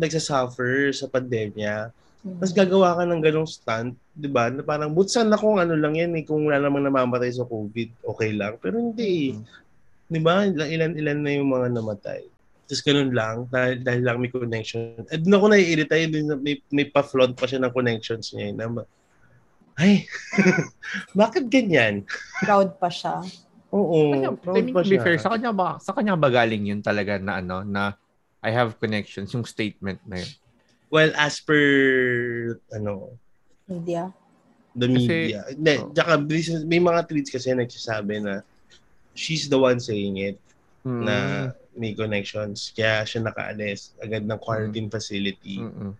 [0.00, 1.92] nagsasuffer sa pandemya.
[2.22, 4.48] Tapos gagawa ka ng ganong stunt, 'di ba?
[4.48, 8.06] Na parang butsan na kung ano lang 'yan eh kung wala namang namamatay sa COVID,
[8.06, 8.56] okay lang.
[8.62, 9.34] Pero hindi.
[9.34, 9.38] eh.
[10.08, 10.46] 'Di ba?
[10.46, 12.22] Ilan-ilan na yung mga namatay.
[12.72, 15.04] Tapos ganun lang, dahil, dahil lang may connection.
[15.12, 15.92] At doon ako naiirita
[16.24, 18.48] na may, may pa-flaunt pa siya ng connections niya.
[18.48, 18.64] eh, Na,
[19.74, 20.04] ay,
[21.14, 22.04] bakit ganyan?
[22.40, 23.24] proud pa siya.
[23.72, 25.02] Oo, Kanya, proud I mean, pa to be siya.
[25.02, 27.96] fair, sa kanya ba sa kanya ba galing yun talaga na ano na
[28.42, 30.32] I have connections yung statement na yun.
[30.92, 31.56] Well, as per,
[32.68, 33.16] ano,
[33.64, 34.12] Media.
[34.74, 35.40] the Kasi- media.
[35.48, 35.88] Hindi, oh.
[35.88, 36.12] tsaka,
[36.66, 38.44] may mga tweets kasi nagsasabi na
[39.12, 40.36] she's the one saying it
[40.82, 41.06] Mm.
[41.06, 41.16] na
[41.72, 42.74] may connections.
[42.74, 45.62] Kaya siya nakaalis agad ng quarantine facility.
[45.62, 45.94] Mm-mm.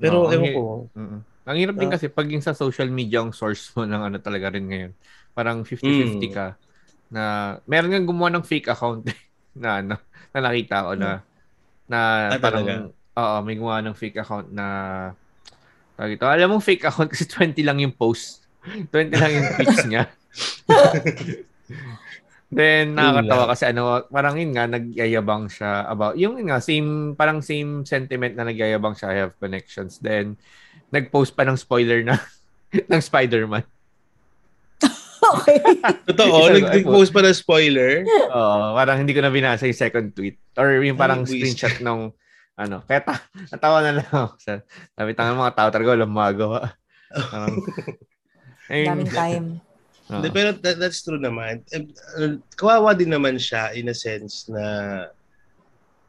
[0.00, 0.62] Pero, No, ewan ko,
[0.96, 1.20] Mm-mm.
[1.44, 1.94] Ang hirap din Ah.
[1.94, 4.92] kasi pag yung sa social media ang source mo ng ano talaga rin ngayon.
[5.32, 6.32] Parang 50-50 Mm.
[6.32, 6.46] ka
[7.08, 7.22] na
[7.64, 9.04] meron nga gumawa ng fake account
[9.54, 9.94] na ano,
[10.32, 11.10] na nakita ko na
[11.84, 11.98] na
[12.32, 12.88] Ah, parang talaga?
[13.14, 14.66] oo, may gumawa ng fake account na
[15.94, 16.24] tawag ito.
[16.24, 18.48] Alam mong fake account kasi 20 lang yung post.
[18.90, 20.08] 20 lang yung tweets niya.
[22.54, 27.42] Then nakakatawa kasi ano, parang yun nga nagyayabang siya about yung yun nga same parang
[27.42, 29.98] same sentiment na nagyayabang siya I have connections.
[29.98, 30.38] Then
[30.94, 32.14] nag-post pa ng spoiler na
[32.90, 33.66] ng Spider-Man.
[35.34, 35.58] okay.
[36.06, 38.06] Totoo, nag-post pa ng spoiler.
[38.30, 42.14] Oo, parang hindi ko na binasa yung second tweet or yung parang Ay, screenshot nung
[42.54, 42.86] ano.
[42.86, 44.38] Kaya ta- natawa na lang ako.
[44.38, 44.52] Sa,
[44.94, 46.60] sabi tangan mga tao talaga walang magawa.
[47.10, 47.58] Parang,
[48.72, 48.86] ayun.
[48.94, 49.48] Daming time.
[50.04, 51.64] Hindi, pero that, that's true naman.
[51.72, 51.88] Eh,
[52.20, 54.62] uh, Kawawa din naman siya in a sense na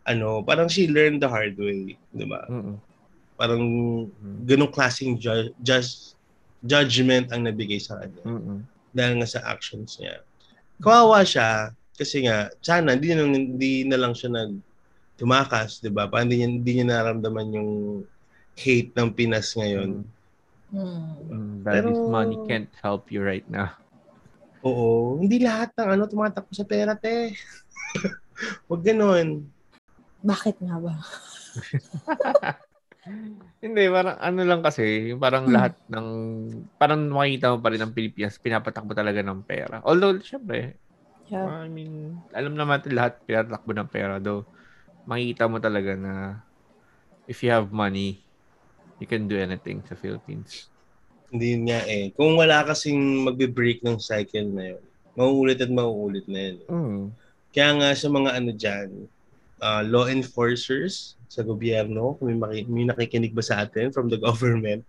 [0.05, 2.45] ano, parang she learned the hard way, di ba?
[2.45, 2.77] Mm-mm.
[3.35, 3.63] Parang
[4.41, 6.15] ganong klaseng ju- just
[6.59, 8.59] judgment ang nabigay sa kanya Mm-mm.
[8.89, 10.23] dahil nga sa actions niya.
[10.79, 14.55] Kawawa siya kasi nga sana hindi na, hindi na lang siya nag
[15.15, 16.07] tumakas, 'di ba?
[16.07, 17.71] Parang hindi niya, hindi niya naramdaman yung
[18.55, 20.03] hate ng Pinas ngayon.
[20.71, 23.71] Mm, Daddy's Pero- money can't help you right now.
[24.59, 27.31] Oo, hindi lahat ng ano tumatakbo sa pera, te.
[28.67, 29.45] Huwag ganon.
[30.19, 30.93] Bakit nga ba?
[33.61, 36.07] Hindi, parang ano lang kasi, yung parang lahat ng,
[36.77, 39.81] parang makikita mo pa rin ng Pilipinas, pinapatakbo talaga ng pera.
[39.85, 40.81] Although, syempre,
[41.25, 41.65] Yeah.
[41.65, 44.21] I mean, alam naman natin lahat pinatakbo ng pera.
[44.21, 44.45] Though,
[45.09, 46.13] makikita mo talaga na
[47.25, 48.21] if you have money,
[49.01, 50.69] you can do anything sa Philippines.
[51.33, 52.13] Hindi yun nga eh.
[52.13, 54.83] Kung wala kasing magbe-break ng cycle na yun,
[55.17, 56.57] mauulit at mauulit na yun.
[56.69, 57.03] Mm.
[57.49, 58.89] Kaya nga sa mga ano dyan,
[59.65, 64.19] uh, law enforcers sa gobyerno, kung may, maki- may nakikinig ba sa atin from the
[64.27, 64.87] government,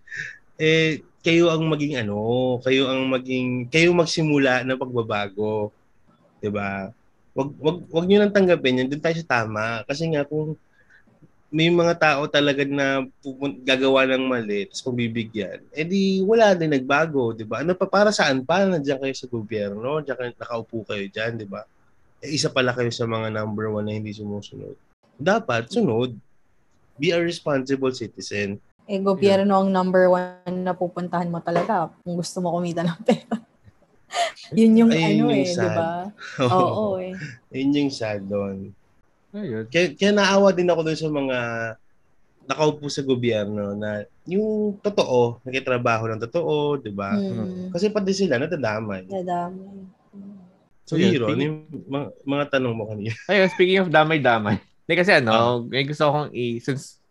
[0.61, 2.19] eh, kayo ang maging ano,
[2.63, 5.75] kayo ang maging, kayo magsimula ng pagbabago.
[6.41, 6.91] 'Di ba?
[7.37, 10.57] Wag wag wag niyo nang tanggapin yun, doon tayo sa tama kasi nga kung
[11.51, 16.75] may mga tao talaga na pupun- gagawa ng mali tapos pagbibigyan, eh di wala din
[16.75, 17.63] nagbago, 'di ba?
[17.63, 21.47] Ano pa para saan pa nandiyan kayo sa gobyerno, diyan kayo, nakaupo kayo diyan, 'di
[21.49, 21.63] ba?
[22.25, 24.75] Eh, isa pala kayo sa mga number one na hindi sumusunod.
[25.17, 26.17] Dapat sunod.
[26.97, 28.61] Be a responsible citizen.
[28.87, 33.37] Eh, gobyerno ang number one na pupuntahan mo talaga kung gusto mo kumita ng pera.
[34.59, 35.67] Yun yung Ayun ano yung eh, sad.
[35.67, 35.91] di ba?
[36.55, 37.13] Oo eh.
[37.51, 38.71] Yun yung sad doon.
[39.35, 39.65] Ayun.
[39.69, 41.39] Kaya, kaya naawa din ako doon sa mga
[42.47, 47.19] nakaupo sa gobyerno na yung totoo, nakitrabaho ng totoo, di ba?
[47.19, 47.75] Hmm.
[47.75, 49.11] Kasi pati sila natadamay.
[49.11, 49.83] Nadamay.
[50.87, 51.59] So, Ayun, Hiro, ano yung
[51.91, 53.19] mga, mga tanong mo kanina?
[53.27, 54.63] Ayun, speaking of damay-damay.
[54.87, 55.59] Hindi kasi ano, Ah.
[55.61, 56.59] may gusto akong i...
[56.59, 57.03] Since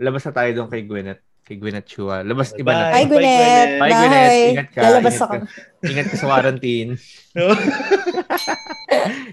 [0.00, 2.22] labas na tayo doon kay Gwyneth, kay Gwyneth Chua.
[2.22, 2.88] Labas, iba na.
[2.88, 3.70] Hi, Bye, Gwyneth!
[3.76, 4.48] Bye, Gwyneth.
[4.48, 4.80] Ingat ka.
[4.80, 5.34] Lalabas Ingat ako.
[5.34, 5.46] ka.
[5.84, 6.90] Ingat ka sa quarantine.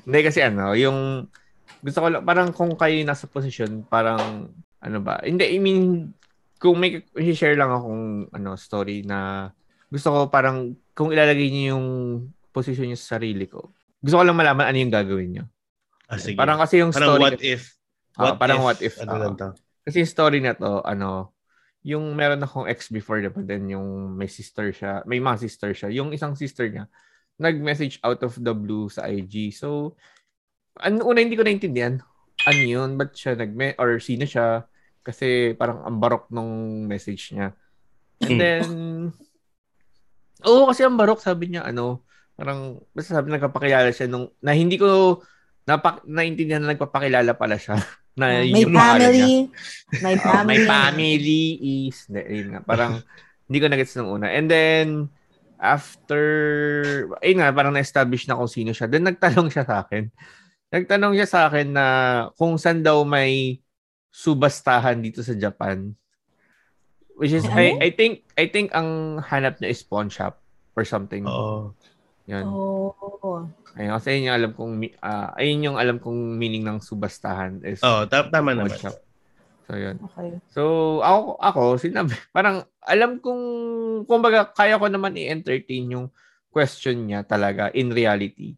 [0.06, 1.30] Hindi kasi ano, yung
[1.82, 4.50] gusto ko lang, parang kung kayo nasa posisyon, parang
[4.82, 5.22] ano ba?
[5.22, 6.12] Hindi, I mean,
[6.58, 9.50] kung may share lang akong ano, story na
[9.88, 11.86] gusto ko parang kung ilalagay niyo yung
[12.50, 13.70] posisyon niyo sa sarili ko.
[14.02, 15.44] Gusto ko lang malaman ano yung gagawin niyo.
[16.06, 16.38] Ah, sige.
[16.38, 17.75] Parang kasi yung Parang story what if?
[18.18, 19.22] Ah, parang what if, Ano ah.
[19.22, 19.50] lang to?
[19.86, 21.30] kasi story na to, ano,
[21.86, 23.38] yung meron akong ex before, diba?
[23.46, 25.94] Then yung may sister siya, may mga sister siya.
[25.94, 26.90] Yung isang sister niya,
[27.38, 29.54] nag-message out of the blue sa IG.
[29.54, 29.94] So,
[30.82, 32.02] ano una hindi ko naintindihan.
[32.42, 32.98] Ano yun?
[32.98, 34.66] Ba't siya nag or sino siya?
[35.06, 37.54] Kasi parang ang barok nung message niya.
[38.26, 38.40] And Hmm.
[38.42, 38.66] then,
[40.42, 42.02] oo kasi ang barok sabi niya, ano,
[42.34, 45.22] parang, basta sabi nagpapakilala siya nung, na hindi ko
[45.66, 47.78] napak, naintindihan na nagpapakilala pala siya.
[48.16, 49.28] na may yung pangalan niya.
[49.28, 49.36] family.
[50.02, 50.48] May Oh, family.
[50.48, 51.44] my family
[51.86, 52.94] is, yun nga, parang,
[53.46, 54.32] hindi ko nagets nung una.
[54.32, 54.88] And then,
[55.60, 56.22] after,
[57.20, 58.88] ayun nga, parang na-establish na kung sino siya.
[58.88, 60.08] Then, nagtanong siya sa akin.
[60.72, 61.86] Nagtanong siya sa akin na
[62.36, 63.60] kung saan daw may
[64.10, 65.92] subastahan dito sa Japan.
[67.16, 70.40] Which is, I, I think, I think ang hanap niya is pawn shop
[70.76, 71.24] or something.
[71.24, 71.72] Oo.
[72.28, 72.44] Yun.
[72.44, 73.48] Oh.
[73.76, 77.84] Ayun, kasi yun yung alam kong, ah, ayun yung alam kong meaning ng subastahan is
[78.08, 78.80] ta- tama pawn naman.
[78.80, 78.96] shop.
[79.68, 80.00] So, yun.
[80.00, 80.30] Okay.
[80.54, 80.62] So,
[81.04, 83.44] ako, ako sinabi, parang alam kong,
[84.08, 86.08] kumbaga, kaya ko naman i-entertain yung
[86.56, 88.56] question niya talaga in reality.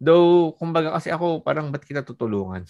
[0.00, 2.64] Though, kumbaga kasi ako, parang ba't kita tutulungan?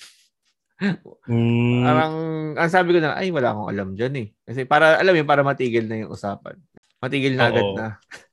[1.26, 2.14] Mm, Parang,
[2.54, 4.28] ang sabi ko na, ay, wala akong alam dyan eh.
[4.46, 6.54] Kasi para, alam yun, para matigil na yung usapan.
[7.02, 7.74] Matigil na agad Oo.
[7.74, 7.86] na.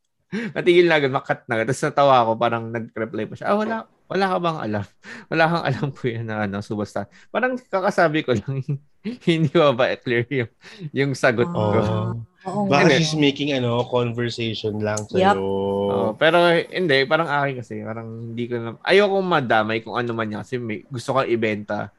[0.55, 1.67] matigil na agad, makat na agad.
[1.69, 3.75] Tapos natawa ako, parang nag-reply pa siya, ah, wala,
[4.09, 4.85] wala ka bang alam?
[5.31, 7.07] Wala kang alam ko yan na ano, subasta.
[7.29, 8.61] Parang kakasabi ko lang,
[9.29, 10.51] hindi ba ba clear yung,
[10.91, 11.59] yung sagot ko?
[11.73, 12.19] Oo.
[12.43, 12.83] Oo nga.
[12.83, 12.95] Baka Hindi.
[12.99, 15.39] she's making ano, conversation lang sa'yo.
[15.39, 20.27] Oo, pero hindi, parang akin kasi, parang hindi ko na, ayoko madamay kung ano man
[20.27, 21.89] yan kasi may, gusto ko ibenta.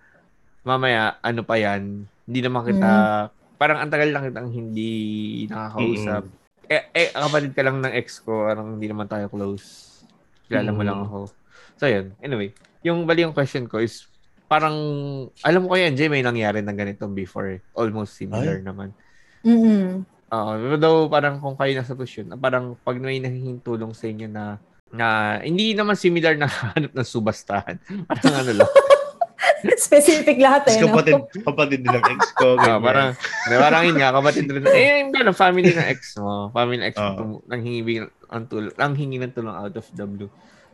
[0.64, 2.92] Mamaya, ano pa yan, hindi naman kita,
[3.57, 4.92] parang ang tagal lang kitang hindi
[5.49, 6.29] nakakausap.
[6.66, 10.00] Eh, eh, kapatid ka lang ng ex ko, parang hindi naman tayo close.
[10.46, 10.87] Kilala mo Mm.
[10.87, 11.18] lang ako.
[11.74, 12.12] So, yun.
[12.18, 14.07] Anyway, yung bali yung question ko is,
[14.44, 14.77] parang,
[15.40, 17.48] alam ko yan, Jay, may nangyari na ganito before.
[17.50, 17.61] eh.
[17.72, 18.92] Almost similar naman.
[19.42, 20.05] Mm-mm.
[20.27, 24.27] Oo, pero daw parang kung kayo nasa posisyon, parang pag may nangingin tulong sa inyo
[24.27, 24.57] na
[24.88, 25.07] na
[25.38, 27.77] hindi naman similar na hanap ng subastahan.
[28.07, 28.70] Parang ano lang.
[29.88, 30.80] Specific lahat eh.
[30.80, 30.92] No?
[30.92, 32.57] kapatid, kapatid din ng ex ko.
[32.57, 32.80] Ganyan.
[32.80, 34.62] parang di, parang yun nga kapatid rin.
[34.68, 36.48] Eh, yung gano'n, family ng ex mo.
[36.50, 39.87] Family ng ex mo tum- nang hingi ng tulong, nang hingi ng tulong out of
[39.92, 40.30] the blue.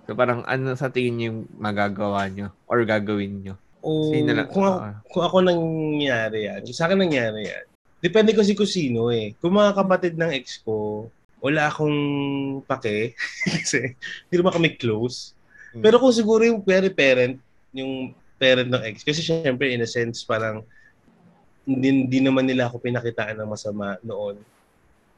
[0.07, 3.55] So parang ano sa tingin niyo yung magagawa nyo or gagawin nyo?
[3.81, 4.49] O, Sino lang?
[4.51, 4.97] kung, ako, Ah.
[5.09, 7.65] kung ako nangyari yan, sa akin nangyari yan,
[8.03, 9.33] depende kasi kung sino eh.
[9.41, 11.09] Kung mga kapatid ng ex ko,
[11.41, 11.97] wala akong
[12.69, 13.17] pake.
[13.65, 13.97] kasi
[14.29, 15.33] hindi naman kami close.
[15.73, 15.81] Hmm.
[15.81, 16.61] Pero kung siguro yung
[16.93, 17.41] parent,
[17.73, 20.65] yung parent ng ex, kasi syempre in a sense parang
[21.69, 24.41] hindi, naman nila ako pinakitaan ng masama noon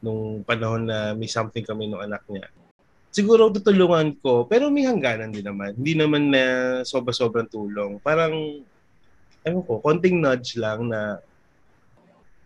[0.03, 2.51] nung panahon na may something kami nung anak niya.
[3.15, 5.79] Siguro tutulungan ko, pero may hangganan din naman.
[5.79, 6.45] Hindi naman na
[6.83, 8.03] sobra-sobrang tulong.
[8.03, 8.35] Parang,
[9.47, 11.23] ewan ko, konting nudge lang na,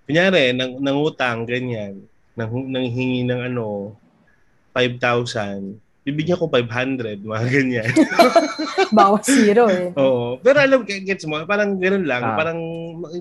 [0.05, 2.05] kunyari, nang, nangutang, ganyan,
[2.37, 3.97] nang, nang hingi ng ano,
[4.75, 7.91] 5,000, bibigyan ko 500, mga ganyan.
[8.97, 9.91] Bawas zero eh.
[9.99, 10.39] Oo.
[10.39, 12.23] Pero alam, gets mo, parang gano'n lang.
[12.23, 12.39] Ah.
[12.39, 12.59] Parang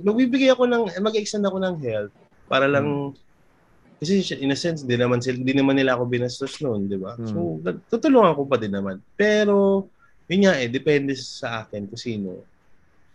[0.06, 2.14] magbibigay ako ng, mag-extend ako ng help
[2.46, 3.18] para lang,
[3.98, 7.18] kasi in a sense, di naman, sila, di naman nila ako binastos noon, di ba?
[7.18, 7.26] Hmm.
[7.26, 7.38] So,
[7.90, 9.02] tutulungan ko pa din naman.
[9.18, 9.90] Pero,
[10.30, 12.46] yun nga eh, depende sa akin kung sino.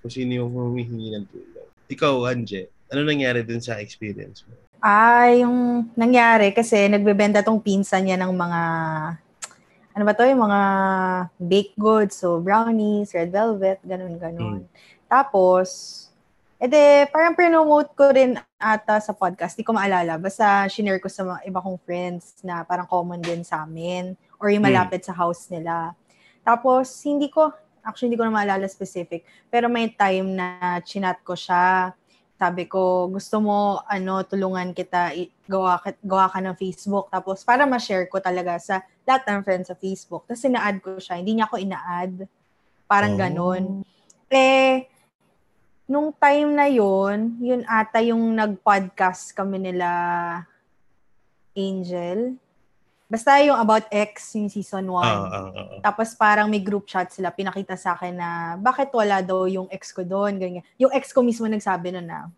[0.02, 1.68] Kung sino yung humihingi ng tulong.
[1.86, 4.58] Ikaw, Anje, ano nangyari dun sa experience mo?
[4.82, 8.60] Ah, yung nangyari kasi nagbebenta tong pinsan niya ng mga
[9.90, 10.60] ano ba to, yung mga
[11.42, 14.66] baked goods, so brownies, red velvet, ganun ganun.
[15.10, 15.68] Tapos
[16.60, 20.20] ede parang promote ko rin ata sa podcast, di ko maalala.
[20.20, 24.52] Basta shinare ko sa mga iba kong friends na parang common din sa amin or
[24.52, 25.96] yung malapit sa house nila.
[26.44, 27.50] Tapos hindi ko
[27.80, 31.96] actually hindi ko na maalala specific, pero may time na chinat ko siya
[32.40, 37.12] sabi ko, gusto mo, ano, tulungan kita, i- gawa, ka- gawa ka ng Facebook.
[37.12, 40.24] Tapos, para ma-share ko talaga sa lahat ng friends sa Facebook.
[40.24, 41.20] Tapos, ina-add ko siya.
[41.20, 42.24] Hindi niya ako ina-add.
[42.88, 43.20] Parang Oh.
[43.20, 43.64] ganun.
[44.32, 44.88] Eh,
[45.84, 49.88] nung time na yon yun ata yung nag-podcast kami nila
[51.52, 52.38] Angel.
[53.10, 55.02] Basta yung About X, yung season 1.
[55.02, 55.80] Ah, ah, ah, ah.
[55.82, 59.90] Tapos parang may group chat sila, pinakita sa akin na bakit wala daw yung ex
[59.90, 60.62] ko doon, ganyan.
[60.78, 62.30] Yung ex ko mismo nagsabi nun na,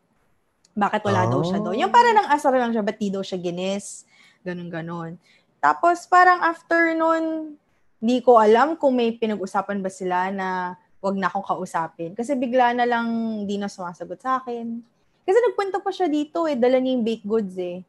[0.72, 1.76] bakit wala daw siya doon.
[1.76, 4.08] Yung parang nang asar lang siya, ba't di daw siya ginis?
[4.40, 5.12] Ganun, ganun.
[5.60, 7.54] Tapos parang after nun,
[8.00, 12.16] hindi ko alam kung may pinag-usapan ba sila na wag na akong kausapin.
[12.16, 13.06] Kasi bigla na lang
[13.44, 14.80] hindi na sumasagot sa akin.
[15.22, 17.84] Kasi nagpunta pa siya dito eh, dala niya yung baked goods eh.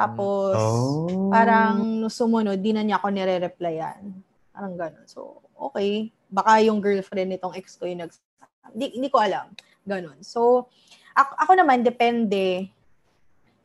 [0.00, 1.28] Tapos, Oh.
[1.28, 4.00] parang sumunod, di na niya ako nire-replyan.
[4.48, 5.04] Parang gano'n.
[5.04, 6.08] So, okay.
[6.32, 8.72] Baka yung girlfriend nitong ex ko yung nagsasabi.
[8.72, 9.52] Hindi, hindi ko alam.
[9.84, 10.24] Ganon.
[10.24, 10.72] So,
[11.12, 12.72] ako, ako naman, depende.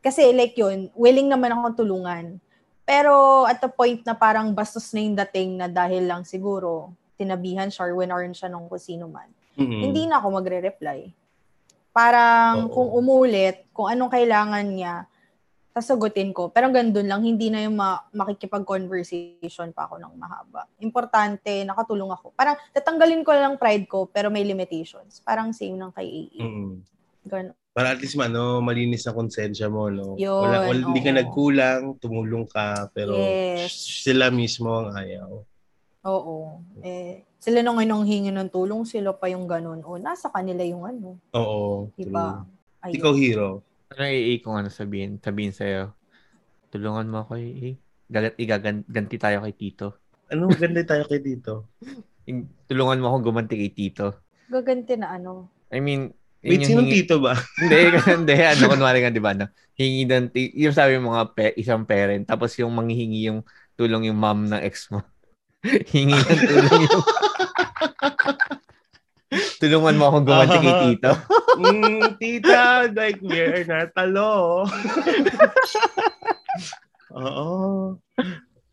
[0.04, 2.36] Kasi like yun, willing naman akong tulungan.
[2.84, 7.66] Pero at the point na parang bastos na yung dating na dahil lang siguro tinabihan
[7.66, 9.82] siya or winaran siya ng kung sino man, Mm-mm.
[9.88, 11.10] hindi na ako magre-reply.
[11.90, 12.72] Parang Oo.
[12.76, 15.08] kung umulit, kung anong kailangan niya,
[15.76, 16.48] sasagutin ko.
[16.48, 20.64] Pero gandun lang, hindi na yung ma- makikipag-conversation pa ako ng mahaba.
[20.80, 22.32] Importante, nakatulong ako.
[22.32, 25.20] Parang tatanggalin ko lang pride ko, pero may limitations.
[25.20, 26.40] Parang same ng kay AA.
[26.40, 26.72] Mm-mm.
[27.28, 27.52] Ganun.
[27.76, 30.16] Para at least ano, malinis na konsensya mo, no?
[30.16, 33.76] Yun, Wala, wala, hindi ka nagkulang, tumulong ka, pero Yes.
[34.00, 35.44] sila mismo ang ayaw.
[36.08, 36.64] Oo.
[36.80, 39.84] Eh, sila nung inong hingi ng tulong, sila pa yung ganun.
[39.84, 41.20] O, nasa kanila yung ano.
[41.36, 41.92] Oo.
[42.00, 42.48] Diba?
[42.80, 43.60] Ikaw, hero.
[43.94, 45.22] Ano AA kung ano sabihin?
[45.22, 45.94] Sabihin sa'yo,
[46.74, 47.78] tulungan mo ako AA.
[48.10, 49.98] Gagat, igaganti tayo kay Tito.
[50.26, 51.70] Ano, ganda tayo kay dito.
[52.26, 54.26] Yung- Tulungan mo akong gumanti kay Tito.
[54.50, 55.46] Gaganti na ano.
[55.70, 56.10] I mean,
[56.42, 57.34] Wait, yung sinong hingi- tito ba?
[57.62, 58.34] Hindi, hindi.
[58.38, 59.34] Ano, kunwari nga, di ba?
[59.34, 59.50] No?
[59.74, 63.42] Hingi ng, yung sabi mo mga pe, isang parent, tapos yung manghihingi yung
[63.74, 65.02] tulong yung mom ng ex mo.
[65.94, 67.02] Hingi ng tulong yung...
[69.60, 71.12] Tulungan mo akong gumanti kay Tito.
[71.60, 74.64] mm, tita, like, we're natalo.
[77.16, 77.96] Oo.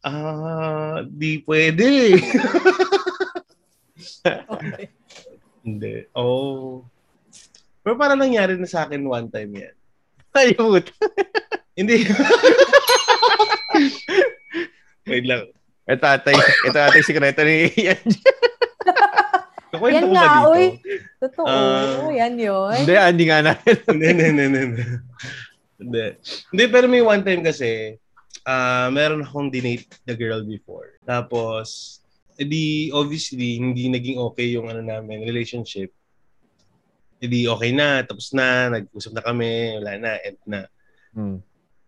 [0.04, 2.20] Ah, di pwede.
[5.64, 6.04] Hindi.
[6.12, 6.84] Oh.
[7.84, 9.76] Pero parang nangyari na sa akin one time yan.
[10.36, 10.84] Ayun.
[11.74, 12.06] Hindi.
[15.08, 15.50] Wait lang.
[15.84, 18.00] Ito atay, ito atay sikreto ni Ian.
[19.74, 20.52] Kakwento Yan ba nga, dito?
[20.54, 20.66] uy.
[21.18, 21.50] Totoo.
[21.50, 22.14] Ah.
[22.14, 22.78] yan yun.
[22.78, 23.76] Hindi, ah, hindi nga natin.
[23.90, 24.84] hindi, hindi, hindi, hindi.
[25.82, 26.06] Hindi.
[26.54, 27.98] Hindi, pero may one time kasi,
[28.46, 31.02] ah meron akong dinate the girl before.
[31.10, 31.98] Tapos,
[32.38, 35.90] edi obviously, hindi naging okay yung ano namin, relationship.
[37.18, 40.70] Edi okay na, tapos na, nag-usap na kami, wala na, end na.
[41.18, 41.42] Hmm.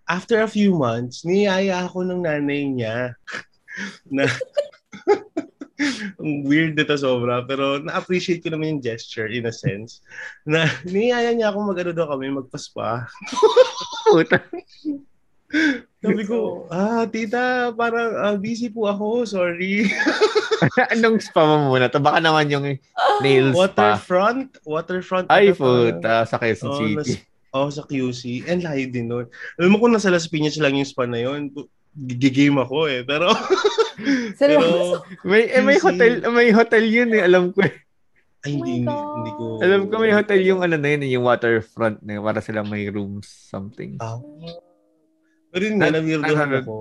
[0.10, 3.14] After a few months, niyaya ako ng nanay niya
[4.16, 4.26] na
[6.20, 10.00] weird nito sobra, pero na-appreciate ko naman yung gesture in a sense
[10.48, 13.08] na niyaya niya ako mag-ano daw kami, magpaspa.
[14.08, 14.40] Puta.
[16.00, 19.88] Sabi ko, ah, tita, parang ah, busy po ako, sorry.
[20.94, 21.92] Anong spa mo muna?
[21.92, 22.66] To baka naman yung
[23.24, 23.96] nail spa.
[23.98, 24.50] Waterfront?
[24.64, 25.28] Waterfront.
[25.32, 26.24] Ay, puta.
[26.28, 26.96] Sa Quezon Oo, City.
[26.96, 27.24] nas-
[27.56, 28.44] Oo, sa QC.
[28.52, 29.26] And layo din nun.
[29.56, 31.48] Alam mo kung nasa Las Piñas lang yung spa na yun,
[31.96, 33.02] gigame ako eh.
[33.10, 33.32] Pero,
[34.36, 34.60] pero,
[35.24, 37.24] May, eh, may hotel, may hotel yun eh.
[37.24, 37.72] Alam ko eh.
[38.44, 39.16] ay, hindi, Oh hindi, God.
[39.16, 39.44] hindi ko.
[39.58, 42.62] Alam ko may hotel yung ano na yun, eh, yung waterfront na yun, para sila
[42.62, 43.96] may rooms, something.
[43.98, 44.20] Ah.
[45.50, 46.76] Pero yun nga, Na- na-weirdohan na- ako.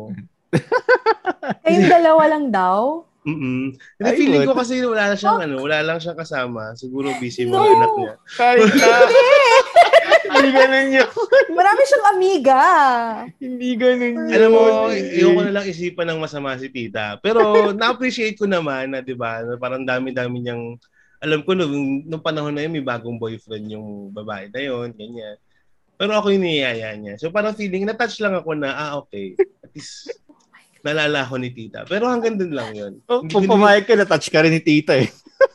[1.64, 3.06] kayong dalawa lang daw?
[3.24, 3.72] Mm-mm.
[3.72, 4.52] Hindi, Ay, feeling what?
[4.52, 6.76] ko kasi wala siyang ano, wala lang siyang kasama.
[6.76, 7.56] Siguro busy No.
[7.56, 8.14] mga anak niya.
[8.36, 8.88] Kahit na.
[10.24, 11.08] Hindi ganun yun.
[11.56, 12.62] Marami siyang amiga.
[13.40, 14.28] Hindi ganun yun.
[14.28, 17.16] Alam mo, ayoko na lang isipan ng masama si tita.
[17.24, 17.40] Pero
[17.80, 20.76] na-appreciate ko naman na, di ba, na parang dami-dami niyang,
[21.24, 25.40] alam ko nung, nung panahon na yun, may bagong boyfriend yung babae na yun, ganyan.
[25.96, 27.16] Pero ako yung niyaya niya.
[27.16, 29.32] So parang feeling, na-touch lang ako na, ah, okay.
[29.64, 30.12] At least,
[30.84, 31.88] nalala ko ni tita.
[31.88, 33.00] Pero hanggang dun lang yun.
[33.08, 35.08] Oh, kung pumayag ka, na-touch ka rin ni tita eh.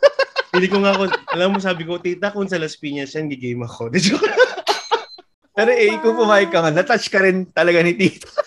[0.57, 3.69] Hindi ko nga, kung, alam mo, sabi ko, tita, kung sa Las Piñas yan, gigame
[3.69, 3.93] ako.
[5.57, 8.25] Pero eh, kung pumayag ka nga, na-touch ka rin talaga ni tita.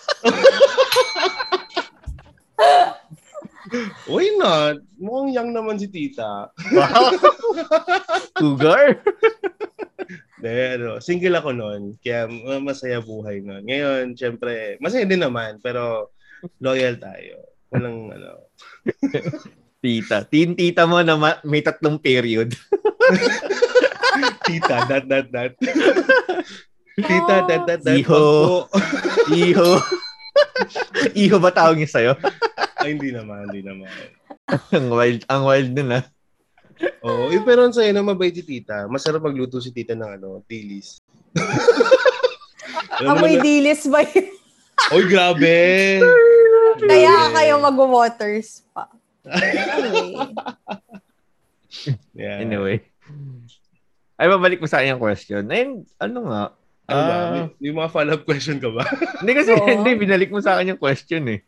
[4.05, 4.83] Why not?
[4.99, 6.51] Mukhang young naman si tita.
[10.43, 11.95] De, ano, single ako noon.
[12.03, 13.63] Kaya ma- masaya buhay noon.
[13.63, 15.57] Ngayon, syempre, masaya din naman.
[15.63, 16.11] Pero
[16.59, 17.43] loyal tayo.
[17.73, 18.49] Walang ano.
[19.83, 20.23] Tita.
[20.23, 22.55] Teen tita mo na ma- may tatlong period.
[24.47, 25.51] Tita, that, that, that.
[26.95, 27.97] Tita, that, that, that.
[27.99, 28.63] Iho.
[29.33, 29.69] Iho.
[31.11, 32.13] Iho ba tawag niya sa'yo?
[32.79, 33.91] Ay, hindi naman, hindi naman.
[34.71, 36.03] ang wild, ang wild nun ah.
[37.03, 38.87] Oo, eh, pero ang sa'yo na mabait si tita.
[38.87, 40.43] Masarap magluto si tita ng ano,
[43.03, 44.31] mo Amoy dilis ba yun?
[44.95, 45.55] Oy, grabe!
[46.81, 48.89] Kaya kayo mag-waters pa.
[49.27, 50.13] Anyway.
[52.13, 52.37] Yeah.
[52.37, 52.85] Anyway.
[54.13, 55.41] Ay, babalik mo sa akin yung question.
[55.49, 56.43] Ayun, ano nga?
[56.85, 57.13] Ano ba?
[57.17, 58.85] Ah, May, may mga follow-up question ka ba?
[59.19, 59.65] Hindi kasi, Oo.
[59.65, 61.41] hindi, binalik mo sa akin yung question eh.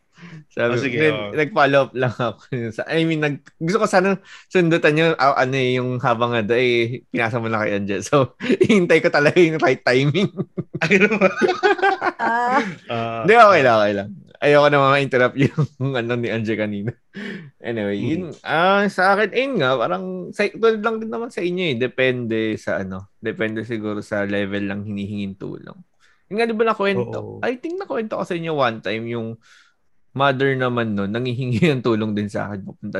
[0.48, 1.32] Sabi, Ah, sige, hindi, oo.
[1.36, 2.40] nag-follow up lang ako.
[2.76, 4.16] Sa- I mean, nag, gusto ko sana
[4.48, 8.00] sundutan yung, ah, ano eh, yung habang nga, eh, pinasa mo lang kay Angel.
[8.00, 8.34] So,
[8.70, 10.30] hintay ko talaga yung right timing.
[10.76, 11.28] Ano ba?
[13.24, 14.08] Hindi, okay lang, okay lang.
[14.36, 16.92] Ayoko naman ma-interrupt yung ano ni Angel kanina.
[17.56, 18.08] Anyway, Hmm.
[18.12, 21.76] yun, ah sa akin, ayun nga, parang, sa, tulad lang din naman sa inyo eh.
[21.80, 25.80] Depende sa ano, depende siguro sa level lang hinihingin tulong.
[26.28, 27.16] Yung nga, di ba nakwento?
[27.16, 27.40] Oo.
[27.40, 29.40] I think nakwento ko sa inyo one time yung
[30.16, 32.98] mother naman nun, nangihingi ng tulong din sa akin papunta,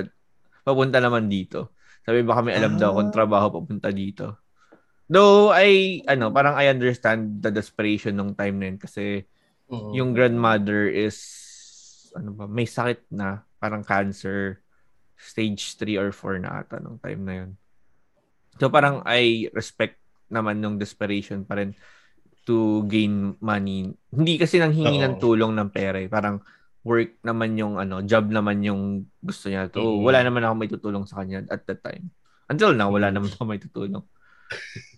[0.63, 1.73] papunta naman dito.
[2.05, 3.15] Sabi baka may alam daw kung Ah.
[3.15, 4.37] trabaho papunta dito.
[5.09, 9.25] Though I, ano, parang I understand the desperation nung time na yun kasi
[9.71, 9.95] Oo.
[9.95, 11.17] yung grandmother is,
[12.13, 14.61] ano ba, may sakit na, parang cancer,
[15.17, 17.51] stage 3 or 4 na ata nung time na yun.
[18.59, 19.97] So parang I respect
[20.29, 21.73] naman nung desperation pa rin
[22.45, 23.91] to gain money.
[24.11, 26.07] Hindi kasi nang hingi ng tulong ng pera eh.
[26.07, 26.39] Parang
[26.87, 29.67] work naman yung ano, job naman yung gusto niya.
[29.75, 30.07] To, Mm.
[30.07, 32.15] wala naman ako may tutulong sa kanya at that time.
[32.47, 34.07] Until now, wala naman ako may tutulong.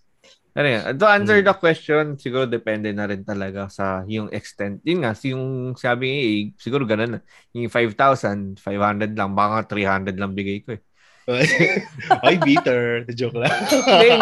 [0.53, 1.47] Pero yan, to answer Mm.
[1.47, 4.85] the question, siguro depende na rin talaga sa yung extent.
[4.85, 5.45] Yun nga, yung
[5.79, 7.21] sabi nga eh, siguro ganun na.
[7.57, 10.83] Yung 5,000, 500 lang, baka 300 lang bigay ko eh.
[12.25, 13.05] Ay, bitter.
[13.13, 13.53] Joke lang.
[13.85, 14.21] Then,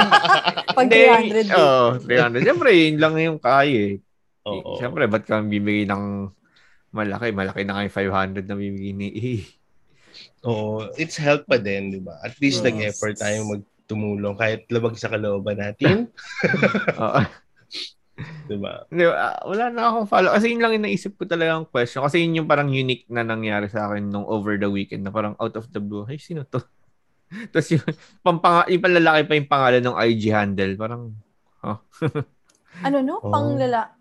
[0.74, 1.48] Pag Hindi, 300 din.
[1.54, 2.42] Oo, 300.
[2.42, 3.96] Siyempre, yun lang yung kaya eh.
[4.44, 4.74] Oo.
[4.76, 6.30] Siyempre, ba't ka bibigay ng
[6.97, 7.28] malaki?
[7.36, 9.42] Malaki na kayo 500 na bibigay ni eh.
[10.49, 10.88] Oo.
[10.97, 12.16] It's help pa din, di ba?
[12.24, 12.66] At least Yes.
[12.72, 16.09] nag-effort tayo magtumulong kahit labag sa kalooban natin.
[17.05, 17.20] Oo.
[18.49, 18.88] di ba?
[18.88, 20.32] Hindi, ah, wala na akong follow.
[20.32, 22.01] Kasi yun lang yung naisip ko talaga ang question.
[22.01, 25.36] Kasi yun yung parang unique na nangyari sa akin nung over the weekend na parang
[25.36, 26.09] out of the blue.
[26.09, 26.64] Ay, sino to?
[27.53, 27.84] Tapos yung,
[28.24, 30.72] pampanga, yung panlalaki pa yung pangalan ng IG handle.
[30.80, 31.03] Parang,
[32.86, 33.20] Ano no?
[33.24, 33.32] Oh.
[33.32, 33.95] Panglala.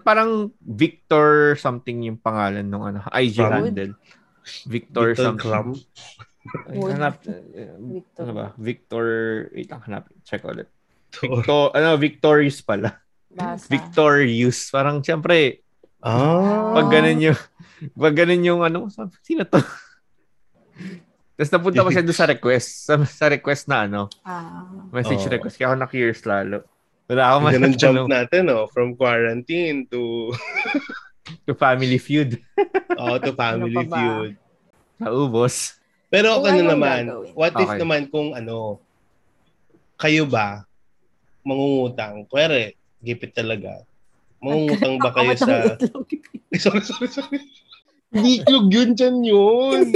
[0.00, 3.52] Parang Victor something yung pangalan ng ano, IG From?
[3.52, 3.92] handle.
[4.64, 5.44] Victor, Victor something.
[5.44, 5.72] Crumb.
[6.68, 7.14] Ay, hanap.
[7.24, 8.22] eh, Victor.
[8.22, 8.46] Ano ba?
[8.56, 9.04] Victor,
[9.50, 10.04] wait lang, hanap.
[10.22, 10.68] Check ulit.
[11.14, 13.00] Victor, ano, Victorious pala.
[13.28, 13.66] Basa.
[13.66, 14.68] Victorious.
[14.68, 15.64] Parang, syempre,
[16.04, 16.76] Ah.
[16.76, 17.38] pag ganun yung,
[17.96, 19.56] pag ganun yung, ano, sino to?
[21.34, 22.68] Tapos napunta pa siya doon sa request.
[22.84, 24.68] Sa, sa request na, ano, Ah.
[24.92, 25.32] message Oo.
[25.32, 25.56] request.
[25.56, 26.62] Kaya ako na-curious lalo.
[27.04, 28.64] Wala ako Ganun man jump natin, no?
[28.72, 30.32] From quarantine to,
[31.44, 32.40] to family feud.
[33.00, 34.32] oh, to family Ano feud.
[34.96, 35.76] Naubos.
[36.08, 37.32] Pero Kung ano naman, gagawin?
[37.36, 37.80] what if Okay.
[37.82, 38.80] naman kung ano,
[40.00, 40.64] kayo ba,
[41.44, 43.84] mangungutang, kwere, gipit talaga,
[44.40, 45.76] mangungutang ba kayo sa...
[46.62, 47.40] sorry, sorry, sorry.
[48.14, 49.90] Hindi itlog yun, dyan yun.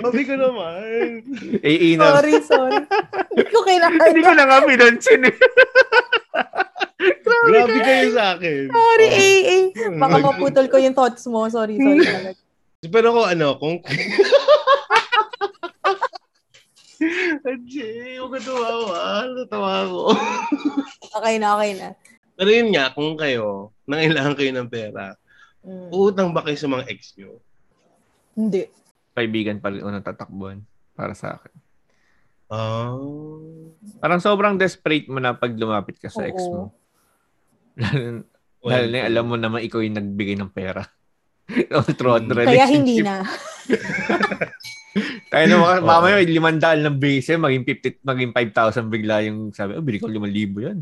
[0.00, 1.22] Sabi ko naman.
[1.96, 2.06] Na.
[2.16, 2.80] sorry, sorry.
[3.30, 4.00] Hindi ko kailangan.
[4.00, 5.36] Hindi ko na nga pinansin eh.
[7.20, 8.68] Grabe kayo sa akin.
[8.68, 9.20] Sorry, Oh.
[9.20, 9.56] AA.
[9.96, 11.44] Baka maputol ko yung thoughts mo.
[11.46, 12.30] Sorry, sorry talaga.
[12.80, 13.76] Pero kung ano, kung...
[17.40, 19.24] Ajay, huwag ka tumawa.
[19.26, 20.00] Natawa ako.
[21.16, 21.88] Okay na, okay na.
[22.36, 25.16] Pero yun nga, kung kayo, nangailangan kayo ng pera,
[25.60, 25.92] Mm.
[25.92, 27.36] uutang ba kayo sa mga ex nyo?
[28.32, 28.64] Hindi.
[29.12, 30.62] Kaibigan pa rin unang tatakbuhan
[30.94, 31.54] para sa akin.
[32.50, 33.70] Oh.
[34.02, 36.50] Parang sobrang desperate mo na pag lumapit ka sa ex Oo.
[36.50, 36.62] mo.
[37.78, 38.26] Lalo,
[38.70, 40.82] lalo na yung alam mo naman ikaw yung nagbigay ng pera.
[41.98, 42.74] Throughout the Kaya relationship.
[42.74, 43.22] hindi na.
[45.30, 45.86] Kaya na mga, Oo.
[45.86, 50.10] mamaya may limandaan ng base, maging 50, maging 5,000 bigla yung sabi, oh, bili ko
[50.10, 50.78] 5,000 yan.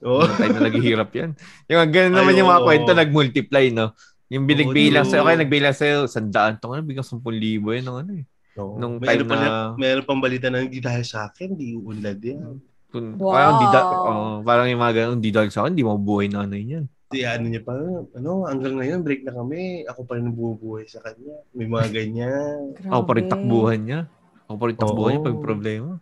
[0.00, 0.24] Oh.
[0.24, 1.30] Yung time na naghihirap yan.
[1.68, 2.66] Yung ganun naman Ay, yung mga oo.
[2.70, 3.92] kwento, nag-multiply, no?
[4.30, 5.28] Yung binigbigay Oo, lang sa'yo, true.
[5.28, 8.24] kaya nagbigay lang sa'yo, sandaan to, ano, biglang 10,000 yan, ng ano eh.
[8.54, 8.78] No.
[8.78, 12.58] Nung time pa na- meron pang balita na hindi dahil sa akin, hindi uunlad yan.
[12.90, 13.30] Kung, Wow.
[13.30, 16.42] Parang, di da, oh, parang yung mga ganun, di dahil sa akin, di mabubuhay na
[16.42, 16.86] ano yan.
[17.10, 17.74] Di ano niya pa,
[18.14, 19.82] ano, hanggang ngayon, break na kami.
[19.82, 21.42] Ako pa rin nabubuhay sa kanya.
[21.50, 22.74] May mga ganyan.
[22.86, 24.00] Ako pa rin takbuhan niya.
[24.46, 25.26] Ako pa rin takbuhan niya Oo.
[25.26, 25.92] pag problema.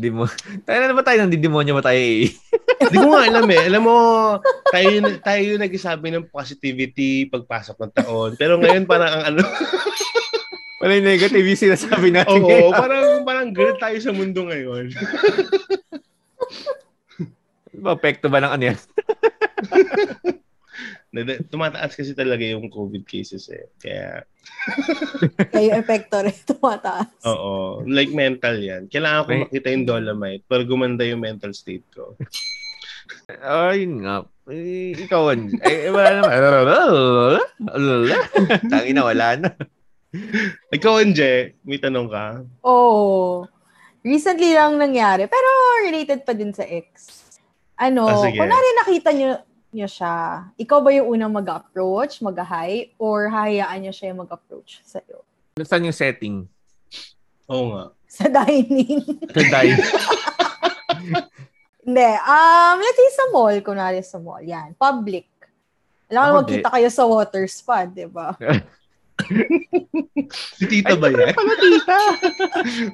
[0.00, 0.24] Di mo.
[0.64, 2.32] Tayo na ba tayo ng didemonyo ba tayo eh?
[2.88, 3.62] Hindi ko nga alam eh.
[3.68, 3.96] Alam mo,
[4.72, 4.88] tayo,
[5.20, 8.30] tayo yung nagsasabi ng positivity pagpasok ng taon.
[8.40, 9.42] Pero ngayon parang ang ano,
[10.84, 12.44] Wala yung negative yung sinasabi natin.
[12.44, 12.72] oo, ngayon.
[12.76, 14.92] parang, parang ganun tayo sa mundo ngayon.
[17.84, 18.78] Apekto ba ng ano yan?
[21.46, 23.70] Tumataas kasi talaga yung COVID cases eh.
[23.76, 24.26] Kaya,
[25.52, 27.06] Kaya yung epekto rin tumataas.
[27.22, 28.90] oo, like mental yan.
[28.90, 32.18] Kailangan ko makita yung dolomite para gumanda yung mental state ko.
[33.44, 34.24] Ayun nga.
[34.48, 37.40] Eh, ikaw, An- eh, wala naman.
[38.70, 39.48] Tangina, wala na.
[40.70, 42.24] Ikaw, Anje, may tanong ka?
[42.60, 43.44] Oh.
[44.00, 45.24] Recently lang nangyari.
[45.24, 45.48] Pero
[45.82, 47.08] related pa din sa ex.
[47.74, 48.36] Ano, Ah, sige.
[48.36, 49.30] kunwari nakita nyo,
[49.74, 55.26] nyo siya, ikaw ba yung unang mag-approach, mag-hi, or hahayaan nyo siya yung mag-approach sa'yo?
[55.66, 56.46] Saan yung setting?
[57.50, 57.84] Oo nga.
[58.06, 59.02] Sa dining.
[59.34, 59.82] Sa dive.
[61.84, 62.10] Hindi.
[62.24, 63.56] Um, let's say sa mall.
[63.60, 64.40] Kunwari sa mall.
[64.40, 64.72] Yan.
[64.78, 65.28] Public.
[66.08, 68.32] Alam mo, magkita kayo sa water spa, di ba?
[70.58, 71.32] Si tita ba yan?
[71.38, 71.98] Pala, tita.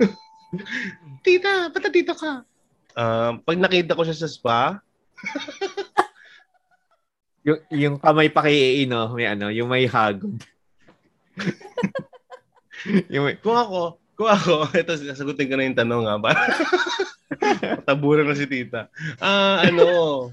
[1.25, 2.45] tita, pata dito ka.
[2.93, 4.61] Um, pag nakita ko siya sa spa,
[7.41, 9.17] Yung, yung kamay pa kay no?
[9.17, 10.37] May ano, yung may hagod.
[13.13, 16.31] yung may, Kung ako, kung ako, ito, sagutin ko na yung tanong nga ba?
[17.89, 18.93] Taburan na si tita.
[19.17, 20.29] Ah, ano?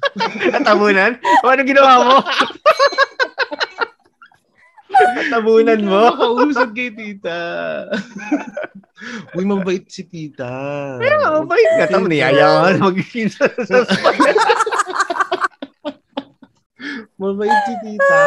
[0.67, 1.15] Tabunan?
[1.45, 2.17] O ano ginawa mo?
[5.31, 6.01] Tabunan mo?
[6.11, 7.39] Makausap kay tita.
[9.37, 10.51] Uy, mabait si tita.
[10.99, 11.85] Pero, bakit ka?
[11.95, 14.15] Tama niyaya ka magkikita sa spot.
[17.17, 18.23] Mabait si tita.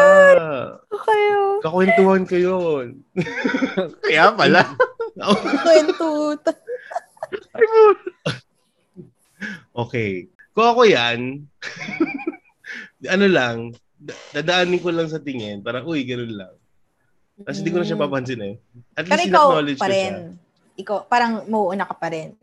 [1.07, 1.63] Kayo.
[1.63, 2.87] Kakwentuhan ko yun.
[4.07, 4.63] Kaya pala.
[5.63, 6.53] Kwentuta.
[9.73, 10.29] Okay.
[10.53, 11.47] Kung ako yan,
[13.09, 13.57] ano lang,
[13.97, 15.65] da- dadaanin ko lang sa tingin.
[15.65, 16.53] Parang, uy, ganun lang.
[17.41, 18.55] Tapos hindi ko na siya papansin eh.
[18.93, 20.13] At Pero least ikaw in-acknowledge pa ko rin.
[20.13, 20.19] siya.
[20.77, 22.37] Ikaw, parang mauuna ka pa rin.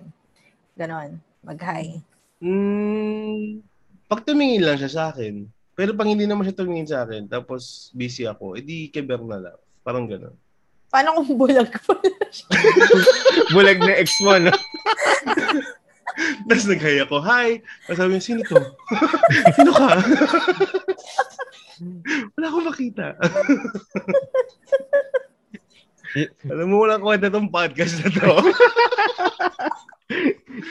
[0.74, 1.22] Ganon.
[1.46, 2.02] Mag-hi.
[2.42, 3.62] Hmm,
[4.10, 5.46] pag tumingin lang siya sa akin.
[5.78, 9.58] Pero pag hindi naman siya tumingin sa akin, tapos busy ako, edi keber na lang.
[9.86, 10.34] Parang gano'n.
[10.90, 11.94] Paano kung bulag ko
[13.54, 14.50] Bulag na ex mo, no?
[16.50, 17.62] Tapos naghaya ko, hi!
[17.86, 18.58] Tapos sabi niya, sino to?
[19.60, 20.02] sino ka?
[22.34, 23.08] Wala akong makita.
[26.50, 28.34] Alam mo, walang kwenta tong podcast na to.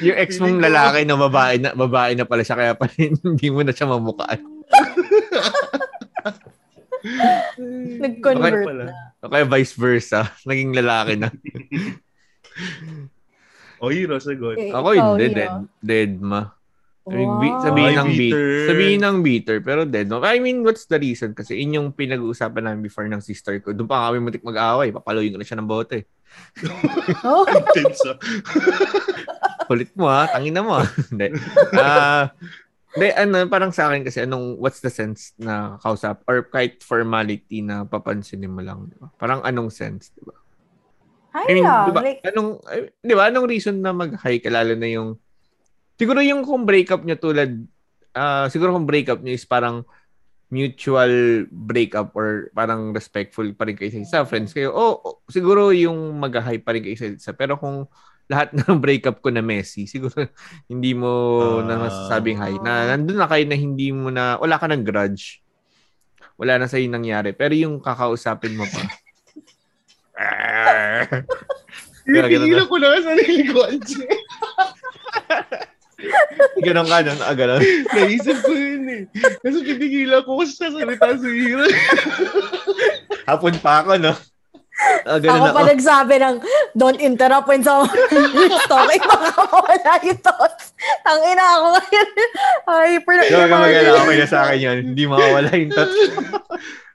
[0.03, 3.49] Yung ex mong lalaki na babae na babae na pala siya kaya pa rin hindi
[3.49, 4.41] mo na siya mamukaan.
[8.03, 8.83] Nag-convert pala?
[8.91, 8.93] na.
[9.23, 11.29] O kaya vice versa, naging lalaki na.
[13.77, 14.57] O, hero, sagot.
[14.57, 15.37] Eh, Ako hindi, Hiro.
[15.37, 15.53] dead,
[15.85, 16.49] dead ma.
[17.07, 17.63] I mean, Wow.
[17.63, 18.19] sabihin Ay, ng bitter.
[18.19, 18.67] bitter.
[18.67, 20.19] Sabihin ng bitter, pero dead ma.
[20.27, 21.33] I mean, what's the reason?
[21.33, 23.71] Kasi yun yung pinag-uusapan namin before ng sister ko.
[23.71, 24.91] Doon pa kami mutik mag-away.
[24.91, 26.03] Papaluin ko na siya ng bote.
[27.23, 28.19] Oh, Intense, ah.
[29.71, 30.75] Kulit mo ha, tangin na mo.
[30.75, 30.85] ha.
[31.11, 31.27] Hindi.
[31.73, 32.25] Ah,
[32.93, 36.25] hindi, ano, parang sa akin kasi, anong, what's the sense na kausap?
[36.25, 39.13] Or kahit formality na papansinin mo lang, di ba?
[39.15, 40.33] Parang anong sense, di ba?
[41.37, 41.85] hi I mean, lang.
[41.85, 45.13] di ba, Like, anong, ay, di ba, anong reason na mag-high ka, lalo na yung,
[45.97, 47.51] siguro yung kung breakup niya tulad,
[48.17, 49.85] ah siguro kung breakup niya is parang
[50.47, 51.11] mutual
[51.51, 56.23] breakup or parang respectful pa rin kayo sa isa, friends kayo, oh, oh, siguro yung
[56.23, 57.33] mag-high pa rin kayo sa isa.
[57.35, 57.91] Pero kung
[58.31, 60.15] lahat ng breakup ko na messy, siguro
[60.71, 61.11] hindi mo
[61.67, 61.81] na Ah.
[61.91, 62.59] masasabing high.
[62.63, 65.43] Na nandun na kayo na hindi mo na, wala ka ng grudge.
[66.39, 67.33] Wala na sa'yo nangyari.
[67.35, 68.83] Pero yung kakausapin mo pa.
[72.07, 73.61] Kaya ganun Tinigilan ko na sarili ko.
[76.67, 77.61] Ganon ka nun, ah, ganon.
[77.97, 79.03] Naisip ko yun eh.
[79.41, 81.65] Kasi tinigilan ko kasi sa hero.
[83.29, 84.13] Hapon pa ako, no?
[85.09, 85.57] Ah, ganun ako ako.
[85.57, 86.37] pa nagsabi ng
[86.77, 89.01] don't interrupt when someone is talking.
[89.01, 90.77] Baka mawala yung thoughts.
[91.01, 92.09] Tangina ako ngayon.
[92.69, 93.73] Hyper na Huwag ka mag
[94.05, 94.79] okay na sa akin yun.
[94.93, 95.97] Hindi makawala yung thoughts.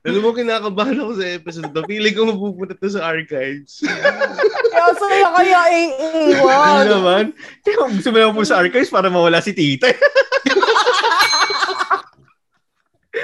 [0.01, 1.85] Alam mo, kinakabahan ako sa episode to.
[1.85, 3.85] Feeling ko mapupunta to sa archives.
[4.71, 6.87] Kaya saya kaya eh, eh, Ano wag.
[6.89, 7.23] naman?
[7.61, 9.93] Kaya gusto mo lang po sa archives para mawala si tita.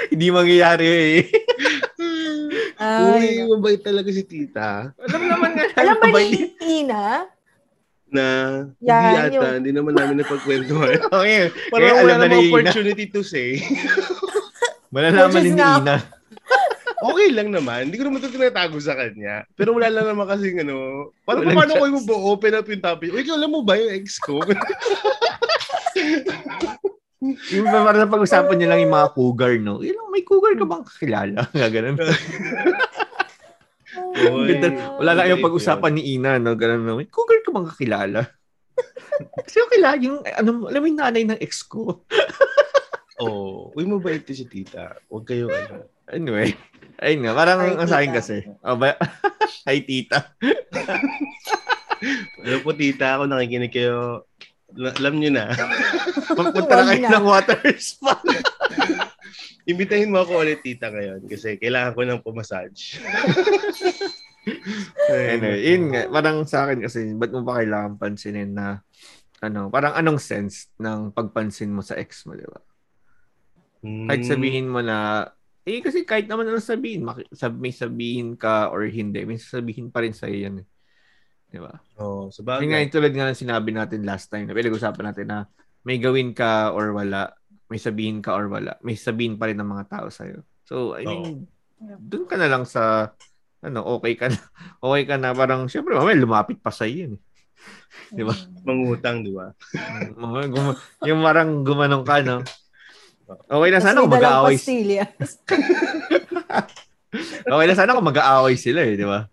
[0.08, 1.20] Hindi mangyayari eh.
[2.78, 4.94] Ay, Uy, mabait talaga si tita.
[5.02, 5.64] Alam naman nga.
[5.74, 7.26] alam ba ni Ina?
[8.08, 8.24] Na
[8.72, 10.96] hindi Yan, ata, yung- hindi naman namin napagkwentuhan.
[11.10, 11.50] Okay.
[11.68, 13.58] Parang Eh, wala alam na namang opportunity to say.
[14.88, 15.96] Malalaman ni Ina.
[16.98, 17.88] Okay lang naman.
[17.88, 19.46] Hindi ko naman ito tinatago sa kanya.
[19.54, 21.08] Pero wala lang naman kasi ano.
[21.22, 23.14] Parang paano ko yung open up yung topic?
[23.14, 24.42] Uy, alam mo ba yung ex ko?
[27.50, 29.82] Yung ba para na pag-usapan niya lang yung mga cougar, no?
[29.82, 31.40] Ilang may cougar ka bang kakilala?
[31.74, 31.98] Ganun.
[34.22, 34.68] Uy, Ganda.
[35.02, 36.54] Wala lang yung pag-usapan ni Ina, no?
[36.54, 36.94] Ganun na.
[36.94, 38.22] May cougar ka bang kakilala?
[39.42, 42.06] Kasi yung kilala, yung, ano, alam mo yung nanay ng ex ko.
[43.18, 43.74] Oo.
[43.74, 44.94] Oh, uy, mabait to si tita.
[45.10, 45.90] Huwag kayo ano.
[46.08, 46.54] Anyway,
[47.02, 48.46] ayun nga, parang Hi, ang sa akin kasi.
[48.62, 48.94] Oh, ba?
[49.66, 50.32] Hi, tita.
[52.46, 54.22] Alam po tita, ako nakikinig kayo.
[54.78, 55.50] La- alam nyo na.
[56.38, 58.14] Magpunta na kayo ng water spa.
[59.68, 63.02] Imbitahin mo ako ulit tita ngayon kasi kailangan ko ng pumasage.
[65.10, 68.80] anyway, yun nga, parang sa akin kasi, ba't mo pa kailangan pansinin na,
[69.44, 72.62] ano, parang anong sense ng pagpansin mo sa ex mo, di ba?
[73.78, 74.06] Hmm.
[74.10, 75.28] Kahit sabihin mo na,
[75.62, 79.92] eh kasi kahit naman ano sabihin, maki- sab may sabihin ka or hindi, may sasabihin
[79.92, 80.56] pa rin sa'yo yan.
[80.64, 80.66] Eh.
[81.48, 81.72] Di ba?
[82.00, 82.66] Oo, oh, sa bagay.
[82.66, 85.38] yung tulad nga ng sinabi natin last time, na pinag-usapan natin na
[85.86, 87.32] may gawin ka or wala,
[87.68, 90.44] may sabihin ka or wala, may sabihin pa rin ng mga tao sa'yo.
[90.68, 91.48] So, I mean,
[91.80, 93.14] dun ka na lang sa,
[93.64, 94.38] ano, okay ka na.
[94.84, 97.12] Okay ka na, parang, syempre, mamaya lumapit pa sa'yo yun.
[97.16, 97.22] eh.
[98.16, 98.34] Di ba?
[98.62, 99.50] Mangutang, di ba?
[100.48, 102.40] Gum- yung parang gumanong ka, no?
[103.28, 104.56] Okay na sana kung mag-aaway.
[107.48, 109.24] Okay na sana kung mag-aaway sila eh, di ba?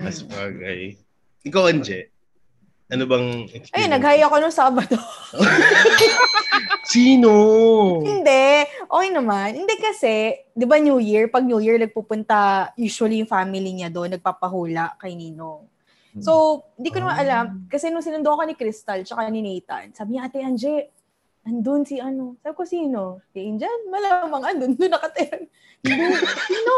[0.00, 0.96] Mas bagay.
[1.44, 2.08] Ikaw, Anje,
[2.88, 3.76] ano bang experience?
[3.76, 4.96] Ayun, nag-hi ako nung Sabado.
[6.92, 7.32] Sino?
[8.00, 8.64] Hindi.
[8.88, 9.60] Okay naman.
[9.60, 14.16] Hindi kasi, di ba New Year, pag New Year, nagpupunta usually yung family niya doon,
[14.16, 15.68] nagpapahula kay Ninong.
[16.20, 17.22] So, hindi ko naman Ah.
[17.24, 17.44] alam.
[17.68, 20.92] Kasi nung sinundo ako ni Crystal tsaka ni Nathan, sabi niya, Ate Anje,
[21.42, 22.38] andun si ano.
[22.42, 23.02] Sabi ko, sino?
[23.34, 23.90] Si Angel?
[23.90, 24.72] Malamang andun.
[24.78, 25.42] Doon nakatira.
[26.50, 26.76] Sino?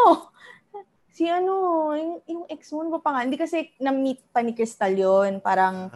[1.14, 1.54] Si ano,
[1.94, 3.22] yung, yung ex mo, ano pa nga?
[3.22, 5.92] Hindi kasi na-meet pa ni Crystal yon Parang,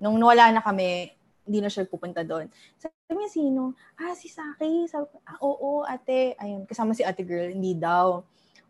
[0.00, 1.12] nung nawala na kami,
[1.44, 2.48] hindi na siya pupunta doon.
[2.78, 3.76] Sabi niya, sino?
[3.98, 4.86] Ah, si Saki.
[4.88, 6.38] Sabi ko, ah, oo, ate.
[6.38, 7.50] Ayun, kasama si ate girl.
[7.52, 8.22] Hindi daw.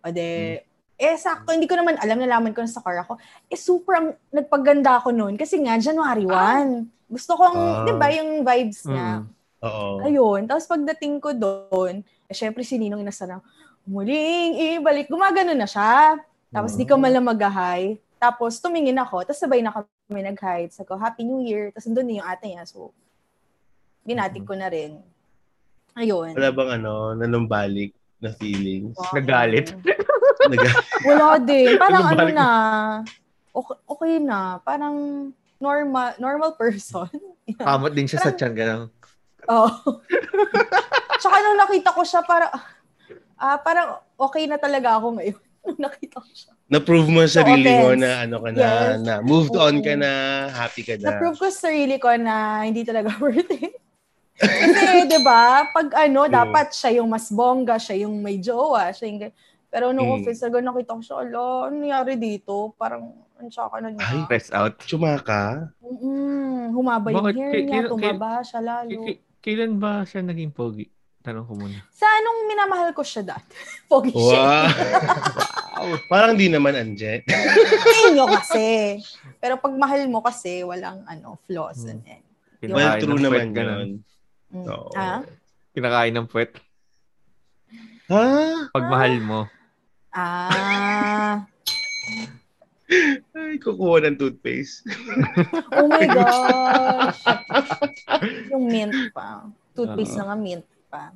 [0.03, 0.59] O de,
[0.99, 3.21] eh, sakto, hindi ko naman alam, nalaman ko na sa car ako.
[3.47, 5.37] Eh, super ang nagpaganda ako noon.
[5.37, 7.13] Kasi nga, January 1.
[7.13, 7.85] Gusto kong, Ah.
[7.87, 9.23] di ba, yung vibes niya.
[9.23, 9.42] Mm.
[9.63, 10.03] Oo.
[10.03, 10.45] Ayun.
[10.45, 13.43] Tapos pagdating ko doon, eh, syempre si Ninong inasarang,
[13.83, 15.07] muling ibalik.
[15.07, 16.19] Gumagano na siya.
[16.51, 17.03] Tapos di ko Mm.
[17.03, 17.83] malang mag-hi.
[18.19, 19.25] Tapos tumingin ako.
[19.25, 20.69] Tapos sabay na kami nag-hi.
[20.69, 21.71] Sabi ko, Happy New Year.
[21.71, 22.63] Tapos doon yung ate niya.
[22.63, 22.93] So,
[24.03, 24.99] ginatik ko na rin.
[25.95, 26.35] Ayun.
[26.35, 28.95] Wala bang ano, nanumbalik na feelings?
[28.95, 29.15] Wow.
[29.15, 29.75] Nagalit.
[30.51, 31.79] Nag- Wala din.
[31.79, 32.49] Parang ano na,
[33.51, 34.59] okay, okay na.
[34.61, 34.97] Parang
[35.59, 37.07] normal normal person.
[37.59, 38.83] Kamot din siya sa tiyan, ganun.
[39.53, 39.69] Oo.
[41.21, 42.53] Tsaka nung nakita ko siya, parang,
[43.37, 45.41] ah, parang okay na talaga ako ngayon.
[45.63, 46.53] Nung nakita ko siya.
[46.67, 48.01] na-prove mo sa sarili mo offense.
[48.01, 48.99] na ano ka na, Yes.
[48.99, 50.11] na moved on ka na,
[50.51, 51.05] happy ka na.
[51.07, 52.35] Na-prove ko sa sarili ko na
[52.65, 53.77] hindi talaga worth it.
[54.35, 59.07] Kasi, di ba, pag ano, dapat siya yung mas bongga, siya yung may jowa, siya
[59.07, 59.21] yung...
[59.69, 60.17] Pero nung Mm.
[60.19, 62.75] office, talaga nakita ko siya, ala, ano nangyari dito?
[62.75, 64.03] Parang, ang tsaka na niya.
[64.03, 64.77] Ay, Press out.
[64.81, 65.71] Tsumaka?
[65.81, 67.37] Mm, humaba yung Bakit?
[67.39, 69.01] hair niya, tumaba siya lalo.
[69.43, 70.87] Kailan ba siya naging pogi?
[71.23, 71.79] Tanong ko muna.
[71.91, 73.55] Sa anong minamahal ko siya dati?
[73.91, 74.43] Pogi siya.
[75.83, 75.99] Wow.
[76.07, 77.27] Parang di naman, Anje.
[78.07, 79.03] Inyo kasi.
[79.43, 81.83] Pero pag mahal mo kasi, walang ano, flaws.
[81.83, 81.99] Hmm.
[81.99, 82.23] And, and,
[82.71, 83.79] Well, Kinakain true ng naman ganun.
[83.83, 83.91] yun.
[84.63, 84.67] mm.
[84.71, 84.95] Oo.
[84.95, 85.27] Ah?
[85.75, 86.55] Kinakain ng puwet.
[88.15, 88.23] Ha?
[88.71, 89.41] Pag mahal mo.
[90.15, 91.51] Ah.
[93.33, 94.85] Ay, kukuha ng toothpaste.
[95.77, 97.21] Oh my gosh.
[98.53, 99.49] yung mint pa.
[99.73, 100.21] Toothpaste Oo.
[100.21, 101.11] na nga mint pa.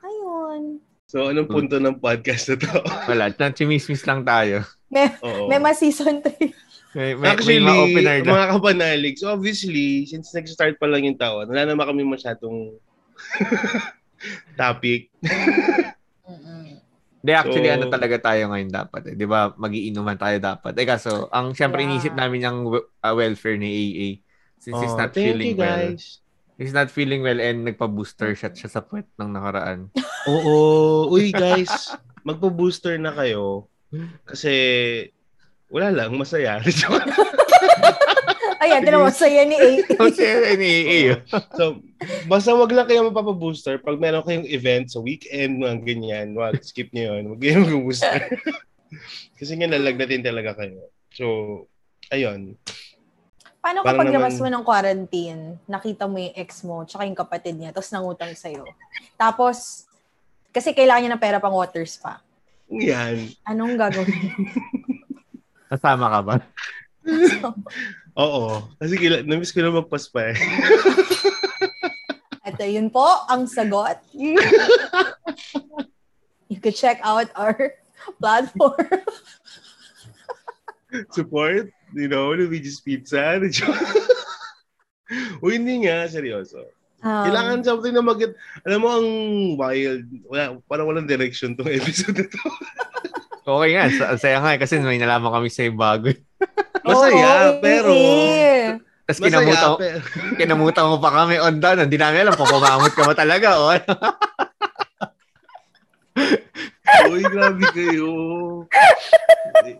[0.00, 0.80] Ayun.
[1.08, 2.72] So, anong punto ng podcast na to?
[3.10, 3.32] Wala.
[3.52, 4.64] Chimismis lang tayo.
[4.88, 5.48] May, Oo.
[5.48, 6.36] may ma season 3.
[6.96, 8.32] May, may, Actually, may mga opener na.
[8.32, 8.46] mga
[9.24, 12.76] obviously, since nag-start pa lang yung taon, wala naman kami masyadong
[14.60, 15.12] topic.
[17.18, 19.14] Hindi, actually, So- ano talaga tayo ngayon dapat eh.
[19.18, 20.72] Di ba, magiinuman tayo dapat.
[20.78, 21.90] Eh, kaso, ang siyempre Yeah.
[21.90, 24.08] inisip namin yung uh, welfare ni AA.
[24.58, 25.94] Since he's Oh, not thank feeling you, well.
[25.94, 26.22] guys.
[26.54, 29.90] He's not feeling well and nagpa-booster shot siya sa puwet ng nakaraan.
[30.30, 31.06] Oo.
[31.08, 33.66] Uy, guys, magpo-booster na kayo.
[34.22, 34.52] Kasi,
[35.70, 36.58] wala lang, masaya.
[38.58, 39.70] Ayan, mo, saya ni A.
[40.02, 40.24] Kasi
[40.58, 40.98] ni AA.
[41.14, 41.18] oh.
[41.54, 41.64] so,
[42.26, 43.78] basta wag lang kayo mapapa-booster.
[43.78, 47.24] Pag meron kayong event sa weekend, mga ganyan, wag, skip nyo yun.
[47.34, 48.18] Huwag kayong mag-booster.
[49.38, 50.90] Kasi nga nalagnatin talaga kayo.
[51.14, 51.24] So,
[52.10, 52.58] ayun.
[53.62, 57.54] Paano kapag labas naman- mo ng quarantine, nakita mo yung ex mo, tsaka yung kapatid
[57.58, 58.66] niya, tapos nangutang sa'yo.
[59.14, 59.86] Tapos,
[60.50, 62.18] kasi kailangan niya ng pera pang water spa.
[62.72, 63.30] Yan.
[63.46, 64.34] Anong gagawin?
[65.70, 66.36] Nasama ka ba?
[68.18, 68.66] Oo.
[68.82, 70.36] Kasi kila, namiss ko na magpaspa eh.
[72.50, 74.02] Ito yun po, ang sagot.
[76.50, 77.78] you could check out our
[78.18, 78.74] platform.
[81.14, 83.38] Support, you know, Luigi's Pizza.
[85.38, 86.66] Uy, hindi nga, seryoso.
[86.98, 88.18] Um, Kailangan something na mag
[88.66, 89.08] Alam mo, ang
[89.54, 90.02] wild.
[90.26, 92.42] Wala, parang walang direction tong episode na to.
[93.48, 93.88] Okay nga.
[93.88, 96.12] Sa- Saya nga eh, kasi may nalaman kami sa bago.
[96.84, 97.88] Masaya, oo, pero...
[97.96, 98.76] eh.
[99.08, 99.98] Tapos Masaya, kinamutan, pero...
[100.40, 101.80] kinamutan mo pa kami on down.
[101.80, 103.56] Hindi namin alam kung kumamot ka ba talaga.
[103.56, 103.72] Oh.
[107.08, 108.10] Uy, grabe kayo.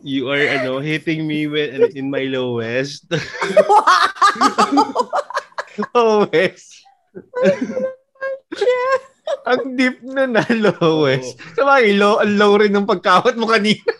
[0.01, 3.05] You are, ano, hitting me when, in my lowest.
[5.93, 6.85] Lowest.
[9.45, 11.41] Ang deep na na lowest.
[11.57, 13.81] Sa bagay, low, ang low rin ng pagkawat mo kanina.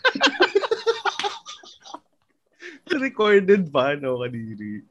[2.89, 4.81] Recorded pa, no, kaniri.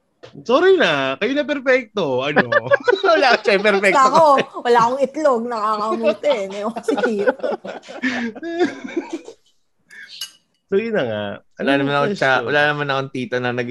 [0.44, 2.22] Sorry na, kayo na perfecto.
[2.22, 2.46] Ano?
[3.06, 3.94] Wala siya, perfect.
[3.96, 4.24] Basta ako,
[4.62, 6.34] wala akong itlog, nakakamuti.
[6.52, 7.34] Ngayon kasi hero.
[10.68, 11.24] so, yun na nga.
[11.58, 12.42] Wala Ano naman ako, question?
[12.44, 13.68] wala naman akong tito na nag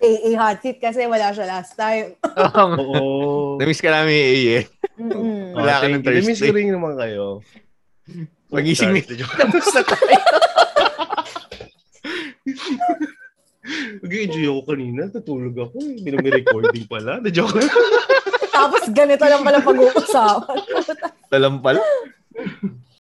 [0.00, 2.16] AA hot seat kasi wala siya last time.
[2.24, 2.64] Oo.
[2.80, 3.00] Oo.
[3.56, 4.64] Namiss ka namin eh.
[4.96, 5.52] Mm-mm.
[5.52, 6.08] Wala ka ng you.
[6.10, 6.56] Namiss ko Thursday.
[6.56, 7.44] rin naman kayo.
[8.48, 9.28] Magising ni- Thursday.
[9.28, 10.18] Tapos na tayo.
[14.00, 15.00] Nag-enjoy ako kanina.
[15.06, 15.76] Natulog ako.
[15.78, 17.20] Hindi naman recording pala.
[17.20, 17.70] Na-joke lang.
[18.56, 20.58] Tapos ganito lang pala pag-uusapan.
[21.28, 21.80] Talam pala.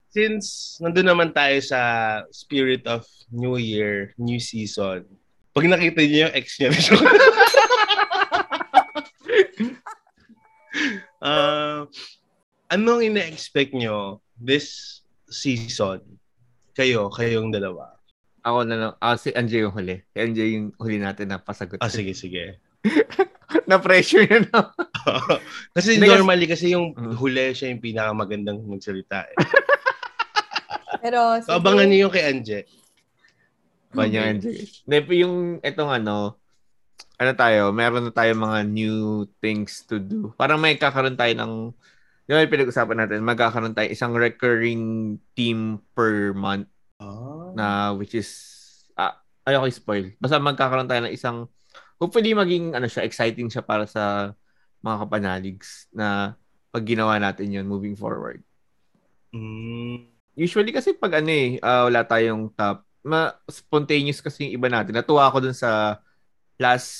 [0.09, 1.79] Since nandun naman tayo sa
[2.33, 5.05] spirit of New Year, New Season,
[5.58, 6.86] pag nakita niyo yung ex niya, lang.
[11.18, 11.89] Ah,
[12.70, 16.05] anong ina-expect nyo this season?
[16.78, 17.97] Kayo, kayong dalawa.
[18.45, 18.93] Ako na lang.
[19.01, 20.05] Ah, si Anjay yung huli.
[20.14, 21.82] Si Anjay yung huli natin na pasagot.
[21.82, 22.62] Ah, sige, sige.
[23.70, 24.62] Na-pressure na na.
[25.76, 27.18] kasi kasi- normally kasi yung Mm.
[27.18, 29.26] huli siya yung pinakamagandang magsalita.
[29.26, 29.38] Eh.
[31.01, 32.70] Pero, So, abangan niyo yung kay Anje.
[33.93, 34.67] Banya Anjay.
[34.83, 36.35] Hindi, po yung itong ano,
[37.17, 40.33] ano tayo, meron na tayo mga new things to do.
[40.38, 41.53] Parang may kakaroon tayo ng,
[42.27, 46.67] di ba pinag-usapan natin, magkakaroon tayo isang recurring team per month
[46.97, 47.53] Ah.
[47.53, 48.29] na which is,
[48.97, 50.09] ah, ayoko i-spoil.
[50.17, 51.45] Basta magkakaroon tayo ng isang,
[52.01, 54.33] hopefully maging ano siya, exciting siya para sa
[54.81, 56.33] mga kapanaligs na
[56.73, 58.41] pag ginawa natin yun moving forward.
[59.29, 60.09] Mm.
[60.38, 64.91] Usually kasi pag ano eh, ah, wala tayong top, ma spontaneous kasi yung iba natin.
[64.91, 66.03] Natuwa ako dun sa
[66.60, 66.91] last,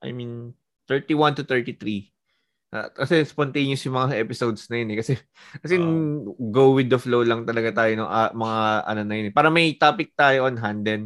[0.00, 0.56] I mean,
[0.88, 2.08] 31 to 33.
[2.72, 4.98] Ah, kasi spontaneous yung mga episodes na yun eh.
[4.98, 5.12] Kasi,
[5.60, 6.34] kasi Oo.
[6.50, 8.58] go with the flow lang talaga tayo ng ah, mga
[8.88, 9.34] ano na yun eh.
[9.36, 11.02] Para may topic tayo on hand, then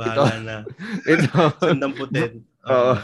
[0.00, 0.56] Bahala na.
[1.12, 1.28] ito,
[1.60, 2.40] Sandang putin.
[2.72, 2.94] Oo.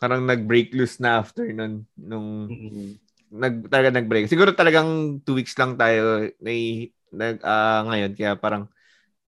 [0.00, 2.96] parang nag-break loose na after nun, nung Mm-mm.
[3.30, 4.30] nag talaga nag-break.
[4.30, 6.50] Siguro talagang two weeks lang tayo na
[7.10, 8.66] nag ah, ngayon kaya parang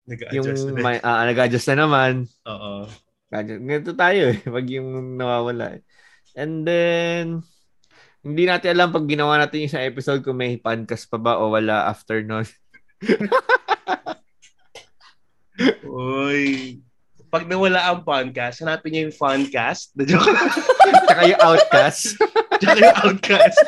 [0.07, 0.83] yung Nag-adjust ulit.
[0.83, 2.12] may ah, nag-adjust na naman.
[2.45, 2.89] Oo.
[3.31, 5.78] Ganito tayo eh pag yung nawawala.
[5.78, 5.83] eh.
[6.35, 7.41] And then
[8.20, 11.51] hindi natin alam pag ginawa natin yung isang episode kung may podcast pa ba o
[11.51, 12.45] wala after nun.
[15.85, 16.81] Uy.
[17.31, 19.95] Pag nawala ang podcast, hanapin niyo yung funcast.
[19.95, 20.26] Na joke.
[21.07, 22.18] Tsaka yung outcast.
[22.61, 23.59] Tsaka yung outcast.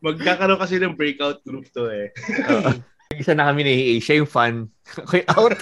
[0.00, 2.08] Magkakaroon kasi ng breakout group to eh.
[2.48, 2.70] Oo.
[3.12, 4.72] Isa na kami ni Siya yung fun.
[5.04, 5.56] Ako yung out.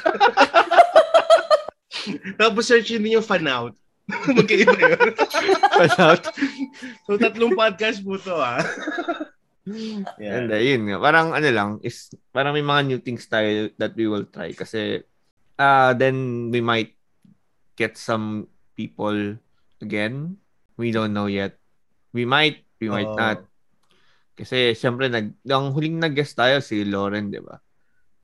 [2.39, 3.75] Tapos search yun yung fan out.
[4.39, 5.11] Magkaiba yun.
[5.77, 6.23] Fun out.
[7.07, 8.63] So tatlong podcast po to ah.
[9.71, 10.49] And Yeah.
[10.51, 10.99] uh, yun nga.
[10.99, 15.05] Parang ano lang, is parang may mga new things tayo that we will try kasi
[15.61, 16.97] uh, then we might
[17.77, 19.37] get some people
[19.79, 20.41] again.
[20.81, 21.60] We don't know yet.
[22.11, 23.15] We might, we might Oo.
[23.15, 23.47] not.
[24.35, 27.61] Kasi syempre nag ang huling nag-guest tayo si Lauren, 'di ba?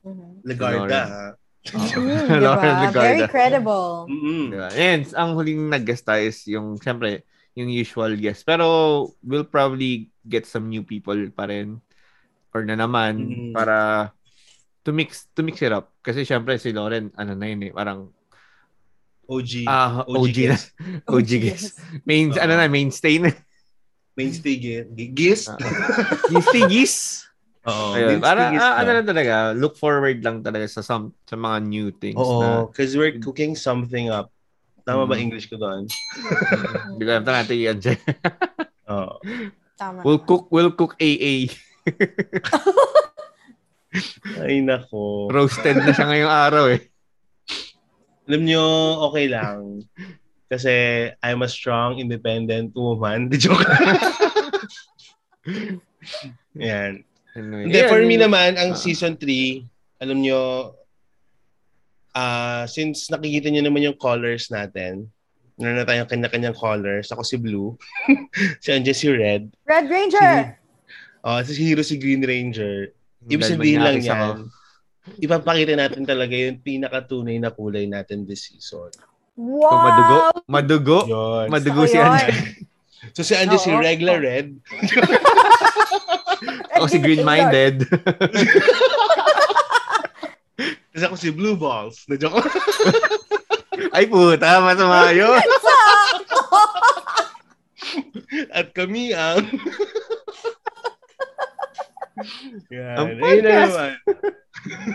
[0.03, 0.29] Mhm.
[0.43, 1.25] Lagarda ha.
[1.67, 2.83] Mm, Lauren diba?
[2.89, 3.03] Legarda.
[3.03, 4.07] Very credible.
[4.07, 4.45] Mm-mm.
[4.55, 4.69] Diba?
[4.73, 8.45] And ang huling nag-guest tayo is yung syempre yung usual guest.
[8.45, 8.65] Pero
[9.21, 11.79] we'll probably get some new people pa rin
[12.51, 13.53] or na naman Mm.
[13.53, 14.09] para
[14.83, 18.09] to mix to mix it up kasi syempre si Lauren ano na yun eh parang
[19.27, 19.67] OG.
[19.67, 20.67] ah OG, na guest.
[21.13, 21.67] OG guest
[22.07, 22.39] main Oo.
[22.39, 23.35] ano na mainstay na
[24.17, 25.45] Mainstay gi- gi- gis.
[25.47, 25.61] Ah.
[26.27, 26.95] mainstay gis
[27.69, 27.93] Oo.
[27.93, 31.59] ayun para gis ah, ano lang talaga look forward lang talaga sa some sa mga
[31.63, 32.23] new things na
[32.63, 34.31] Oo, because we're cooking something up.
[34.83, 35.25] Tama ba Mm.
[35.27, 35.85] English ko doon?
[36.89, 37.99] hindi ko alam natin yan dyan.
[38.89, 39.19] Oo.
[39.75, 40.01] Tama.
[40.01, 41.51] we'll cook we'll cook AA
[44.39, 45.29] Ay nako.
[45.29, 46.81] roasted na siya ngayong araw eh
[48.27, 48.65] Alam nyo,
[49.07, 49.87] okay lang.
[50.47, 50.71] Kasi
[51.21, 53.27] I'm a strong, independent woman.
[53.27, 53.67] Di joke.
[56.57, 57.03] Yan.
[57.37, 58.79] Hindi, for me naman, ang Ah.
[58.79, 59.67] season 3,
[60.01, 60.73] alam nyo,
[62.17, 65.05] ah since nakikita nyo naman yung colors natin,
[65.61, 67.13] meron na tayong kanya-kanyang colors.
[67.13, 67.77] Ako si Blue.
[68.65, 69.53] si Anje si Red.
[69.69, 70.57] Red Ranger!
[71.27, 72.95] Oh, si Hero si Green Ranger.
[73.27, 74.47] Ibig sabihin lang yan,
[75.19, 78.95] ipapakita natin talaga yung pinakatunay na kulay natin this season.
[79.37, 79.69] Wow!
[79.69, 80.19] So, madugo
[80.49, 81.47] madugo Yun.
[81.53, 82.01] madugo Gusto si.
[82.01, 82.33] Anja
[83.13, 84.57] So si Anje si regular red.
[86.77, 87.85] ako si green minded
[90.97, 92.09] Tapos ako si blue balls.
[92.09, 92.49] Na joke.
[93.93, 95.37] ay puta masama yun
[98.51, 99.45] At kami ang...
[102.73, 102.97] Yan.
[102.97, 103.71] Ang Ayun na podcast.
[103.71, 103.93] naman.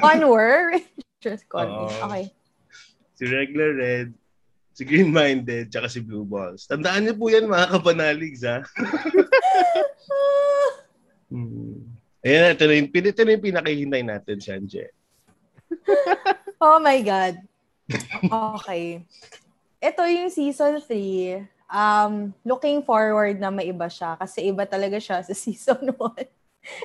[0.02, 0.82] One word.
[1.22, 1.86] Just call me.
[1.90, 2.24] Okay.
[3.16, 4.14] Si regular red,
[4.72, 6.66] si green minded, tsaka si blue balls.
[6.66, 8.64] Tandaan niyo po yan mga kapanaligs ha.
[11.32, 11.88] Hmm.
[12.28, 14.92] Ayan, ito na yung, ito na yung pinakihintay natin, Sanje.
[16.62, 17.42] Oh my God.
[18.22, 19.02] Okay.
[19.82, 21.42] Ito yung season 3.
[21.74, 25.98] Um, looking forward na maiba siya kasi iba talaga siya sa season 1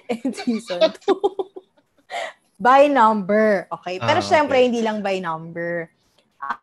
[0.09, 0.97] and season 2.
[2.57, 3.68] by number.
[3.68, 4.01] Okay.
[4.01, 4.72] Pero Ah, syempre, okay.
[4.72, 5.93] hindi lang by number.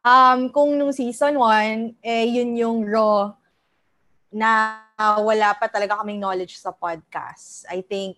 [0.06, 3.34] Um, kung nung season 1, eh, yun yung raw
[4.34, 4.82] na
[5.22, 7.66] wala pa talaga kaming knowledge sa podcast.
[7.70, 8.18] I think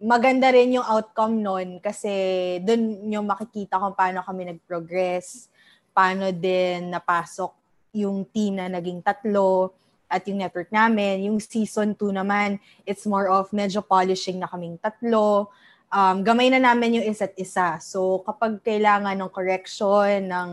[0.00, 2.12] maganda rin yung outcome nun kasi
[2.60, 5.48] dun yung makikita kung paano kami nag-progress,
[5.96, 7.52] paano din napasok
[7.94, 9.72] yung team na naging tatlo
[10.10, 11.30] at yung network namin.
[11.30, 15.48] Yung season 2 naman, it's more of medyo polishing na kaming tatlo.
[15.94, 17.78] Um, gamay na namin yung isa't isa.
[17.78, 20.50] So kapag kailangan ng correction, ng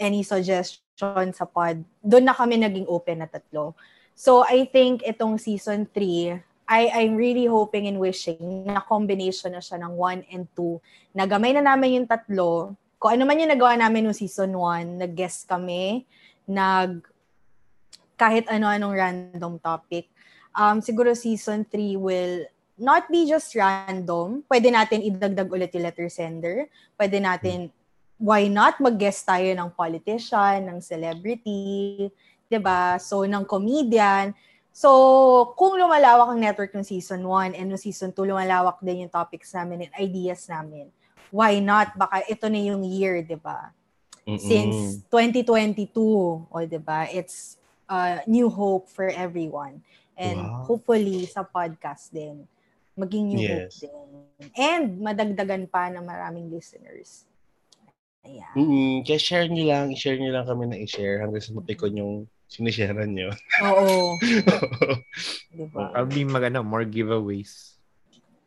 [0.00, 3.76] any suggestion sa pod, doon na kami naging open na tatlo.
[4.16, 9.60] So I think itong season 3, I, I'm really hoping and wishing na combination na
[9.60, 10.80] siya ng 1 and 2.
[11.12, 12.72] Na gamay na namin yung tatlo.
[12.96, 16.08] Kung ano man yung nagawa namin ng season 1, nag-guest kami,
[16.48, 17.04] nag
[18.16, 20.08] kahit ano-anong random topic.
[20.56, 22.48] Um, siguro season 3 will
[22.78, 24.44] not be just random.
[24.48, 26.68] Pwede natin idagdag ulit yung letter sender.
[26.96, 27.68] Pwede natin,
[28.16, 32.08] why not mag-guest tayo ng politician, ng celebrity,
[32.46, 32.96] 'di ba?
[33.02, 34.32] So, ng comedian.
[34.72, 39.12] So, kung lumalawak ang network ng season 1 and ng season 2, lumalawak din yung
[39.12, 40.88] topics namin and ideas namin.
[41.28, 41.92] Why not?
[41.96, 43.72] Baka ito na yung year, 'di ba?
[44.38, 45.92] Since 2022,
[46.48, 47.04] o 'di ba?
[47.10, 47.60] It's
[47.90, 49.84] uh, new hope for everyone.
[50.16, 50.68] And Wow.
[50.68, 52.48] hopefully sa podcast din
[52.94, 53.80] maging new hope Yes.
[53.80, 53.94] din.
[54.58, 57.24] And madagdagan pa ng maraming listeners.
[58.22, 58.54] Ayan.
[58.54, 58.94] Mm-mm.
[59.02, 62.14] Kaya share nyo lang, share nyo lang kami na i-share hanggang sa mapikon yung
[62.46, 63.34] sinisharean nyo.
[63.66, 64.18] Oo.
[65.50, 65.90] Di ba?
[65.90, 67.74] Probably mag, ano, more giveaways.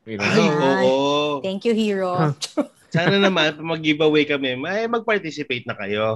[0.05, 1.41] Ay, oo.
[1.41, 2.13] Thank you, Hero.
[2.95, 6.15] Sana naman, pag mag-giveaway kami, may mag-participate na kayo.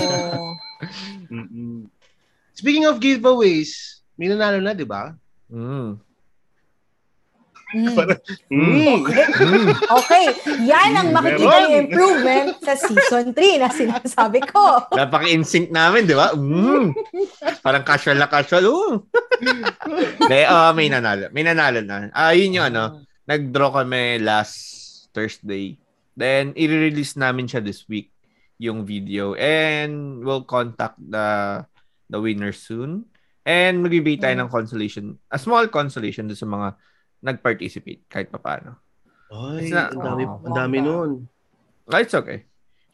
[0.00, 0.56] Oo.
[2.56, 5.12] Speaking of giveaways, may nanalo na, di ba?
[5.52, 6.00] Mm.
[7.70, 7.94] Mm.
[8.50, 8.98] Mm.
[9.06, 9.66] Mm.
[9.78, 10.24] Okay,
[10.66, 11.62] yan ang makikita Meron.
[11.62, 14.90] yung improvement sa season 3 na sinasabi ko.
[14.90, 16.34] Napaka-insync namin, di ba?
[16.34, 16.90] Mm.
[17.62, 18.66] Parang casual na casual.
[18.66, 19.06] Oh.
[20.26, 21.30] De, uh, may nanalo.
[21.30, 22.10] May nanalo na.
[22.10, 24.54] Ah, yun yung ano, nag-draw kami last
[25.14, 25.78] Thursday.
[26.18, 28.10] Then, i-release namin siya this week,
[28.58, 29.38] yung video.
[29.38, 31.62] And we'll contact the
[32.10, 33.06] the winner soon.
[33.46, 34.42] And magbibigay tayo Mm.
[34.44, 36.68] ng consolation, a small consolation sa mga
[37.20, 38.76] nag-participate kahit pa paano.
[39.30, 40.88] Ay, It's not- ang dami, Oh, ang dami bongga.
[40.90, 41.10] nun.
[41.86, 42.44] Ah, it's okay.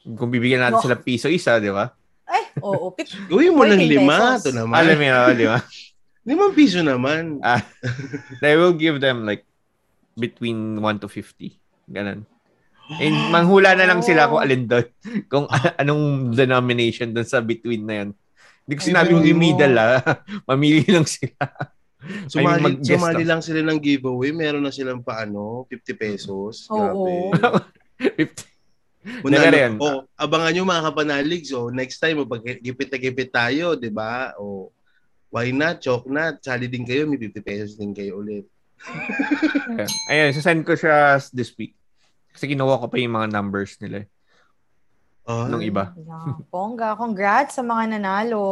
[0.05, 0.85] Kung bibigyan natin No.
[0.85, 1.91] sila piso isa, di ba?
[2.25, 2.91] Ay, oo.
[2.91, 3.07] Pip.
[3.27, 4.41] Gawin mo ng 14 lima, pesos.
[4.41, 4.77] ito naman.
[4.77, 5.59] Alam mo yun, di ba?
[6.27, 7.23] Limang piso naman.
[7.41, 7.63] Ah,
[8.43, 9.47] they will give them like
[10.15, 11.55] between 1 to 50.
[11.87, 12.27] Ganun.
[12.93, 14.87] And manghula na lang sila kung alin doon.
[15.27, 15.47] Kung
[15.77, 18.11] anong denomination doon sa between na yun.
[18.63, 20.03] Hindi ko sinabi yung middle ah.
[20.45, 21.39] Mamili lang sila.
[22.33, 23.39] Sumali, mag-guess sumali lang.
[23.39, 24.31] lang sila ng giveaway.
[24.31, 26.67] Meron na silang paano, 50 pesos.
[26.71, 27.31] Oo.
[27.35, 27.67] Grabe.
[28.27, 28.57] 50.
[29.23, 29.75] Kung Hindi, pero ano, yan.
[29.79, 31.45] oh, abangan nyo mga kapanalig.
[31.47, 34.35] So, next time, magpag-gipit na gipit tayo, di ba?
[34.35, 34.75] O,
[35.31, 35.79] why not?
[35.79, 36.43] Choke not.
[36.43, 38.51] Sali din kayo, may 50 pesos din kayo ulit.
[40.11, 41.79] Ayan, sasend ko siya this week.
[42.35, 44.05] Kasi kinuha ko pa yung mga numbers nila.
[45.27, 45.51] Ay.
[45.51, 45.91] Nung iba.
[45.93, 48.43] Yeah, Bongga, congrats sa mga nanalo.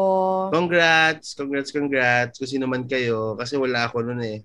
[0.51, 1.33] Congrats!
[1.33, 2.35] Congrats, congrats.
[2.35, 3.39] Kung sino man kayo.
[3.39, 4.43] Kasi wala ako nun eh.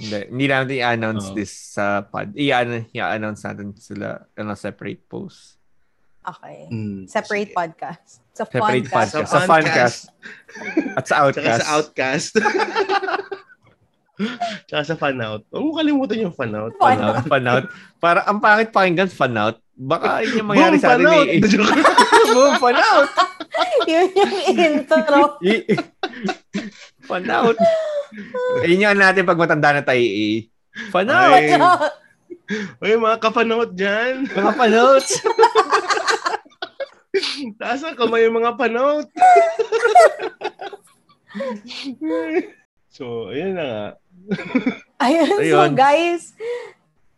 [0.00, 1.36] Hindi, hindi natin i-announce Oo.
[1.36, 2.32] this sa pod.
[2.32, 5.60] I-ano- I-announce natin sila on a separate post.
[6.22, 6.70] Okay.
[6.70, 7.58] Hmm, Separate sige.
[7.58, 8.22] podcast.
[8.32, 9.10] Sa Separate podcast.
[9.12, 9.28] podcast.
[9.28, 10.00] Sa Sa Funcast.
[10.94, 11.58] At sa Outcast.
[11.58, 12.32] sa Outcast.
[14.64, 15.42] Tsaka sa Fanout.
[15.50, 16.78] Huwag mo kalimutan yung Fanout.
[16.78, 17.64] Fun Fan out, fan out.
[17.98, 19.58] Para ang pangit pakinggan, fan out.
[19.82, 21.40] Baka yun yung mangyari Boom, sa atin eh.
[22.34, 23.10] Boom, fan out.
[23.90, 25.18] Yun yung intro.
[27.10, 27.56] Fan out.
[28.62, 30.46] Ayun yung ano natin pag matanda na tayo eh.
[30.94, 31.34] Fan out.
[31.34, 31.58] Ay.
[32.84, 34.28] Uy, mga ka-Fanout dyan.
[34.28, 35.06] Mga fan out.
[37.60, 39.08] Taas ang kamay yung mga Fanout.
[42.92, 43.84] so, ayun na nga.
[45.00, 45.72] Ayun, so Ayun.
[45.72, 46.36] guys,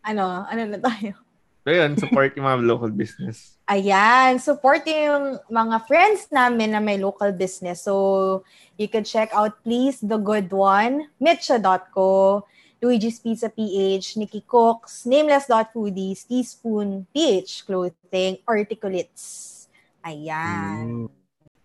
[0.06, 1.23] ano, ano na tayo?
[1.64, 3.56] So yun, support yung mga local business.
[3.72, 7.88] Ayan, support yung mga friends namin na may local business.
[7.88, 8.44] So,
[8.76, 12.44] you can check out please The Good One, Mitcha.co,
[12.84, 19.64] Luigi's Pizza PH, Nikki Cooks, Nameless.foodies, Teaspoon PH Clothing, Articulates.
[20.04, 21.08] Ayan.
[21.08, 21.23] Mm.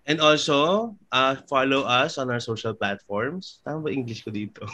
[0.10, 3.62] And also, uh, follow us on our social platforms.
[3.62, 4.66] Tama ba English ko dito?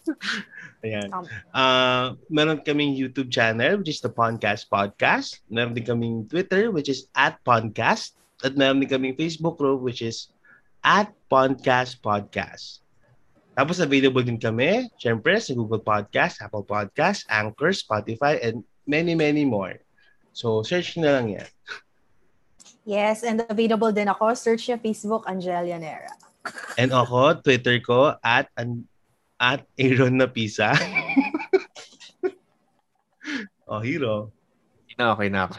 [0.84, 1.12] Ayan.
[1.52, 5.44] Uh, meron kaming YouTube channel, which is the Podcast Podcast.
[5.52, 8.16] Meron din kaming Twitter, which is at Podcast.
[8.40, 10.32] At meron din kaming Facebook group, which is
[10.80, 12.80] at Podcast Podcast.
[13.52, 19.44] Tapos available din kami, syempre, sa Google Podcast, Apple Podcast, Anchor, Spotify, and many, many
[19.44, 19.76] more.
[20.32, 21.52] So, search na lang yan.
[22.84, 24.36] Yes, and available din ako.
[24.36, 26.12] Search niya Facebook, Angelia Nera.
[26.80, 28.84] And ako, Twitter ko, at, an,
[29.40, 30.76] at Aaron na Pisa.
[33.68, 34.28] oh, hero.
[35.00, 35.56] Na, okay na ako.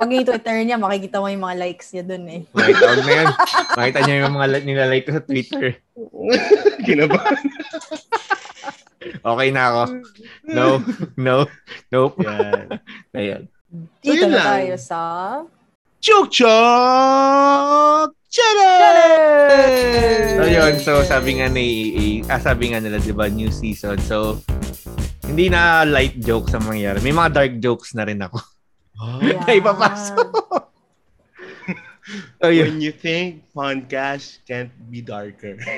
[0.00, 2.40] Pag yung Twitter niya, makikita mo yung mga likes niya dun eh.
[2.52, 3.32] Makita, huwag na.
[3.76, 5.66] Makita niyo yung mga li- nilalike ko sa Twitter.
[6.86, 7.44] Kinabahan.
[9.00, 9.82] Okay na ako.
[10.44, 10.66] No,
[11.16, 11.36] no,
[11.88, 12.20] nope.
[12.20, 12.68] Yan.
[13.16, 13.42] Ayan.
[14.04, 14.48] Dito yun na lang.
[14.60, 15.00] tayo sa...
[16.00, 20.32] Chuk Chuk Challenge!
[20.32, 21.68] So yun, so sabi nga ni
[22.24, 24.00] ah, sabi nga nila, di ba, new season.
[24.00, 24.40] So,
[25.28, 27.04] hindi na light jokes ang mangyayari.
[27.04, 28.40] May mga dark jokes na rin ako.
[28.96, 29.20] Oh.
[29.44, 30.24] Na ipapasok.
[32.40, 32.72] so yun.
[32.72, 35.60] when you think podcast can't be darker.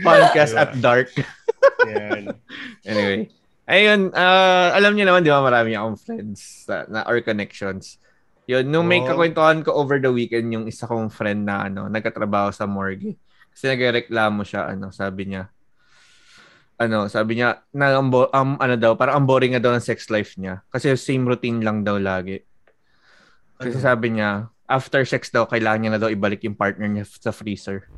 [0.00, 0.62] Podcast Diba?
[0.64, 1.08] at dark.
[1.88, 2.32] Yan.
[2.88, 3.28] Anyway.
[3.72, 7.96] Ayun, ah, alam niyo naman, di ba, marami akong friends na, na or connections.
[8.44, 9.08] Yun, nung may Oh.
[9.08, 13.16] kakwentuhan ko over the weekend, yung isa kong friend na, ano, nagkatrabaho sa morgue.
[13.48, 15.48] Kasi nagreklamo siya, ano, sabi niya,
[16.76, 20.12] ano, sabi niya, na, bo- um, ano daw, parang ang boring nga daw ng sex
[20.12, 20.60] life niya.
[20.68, 22.44] Kasi same routine lang daw lagi.
[23.56, 23.86] Kasi Ano?
[23.88, 27.88] sabi niya, after sex daw, kailangan niya na daw ibalik yung partner niya sa freezer.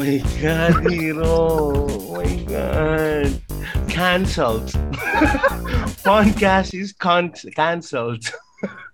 [0.00, 1.28] My God, hero.
[1.28, 3.36] Oh my God.
[3.84, 4.72] Cancelled.
[6.00, 8.24] podcast is con- cancelled.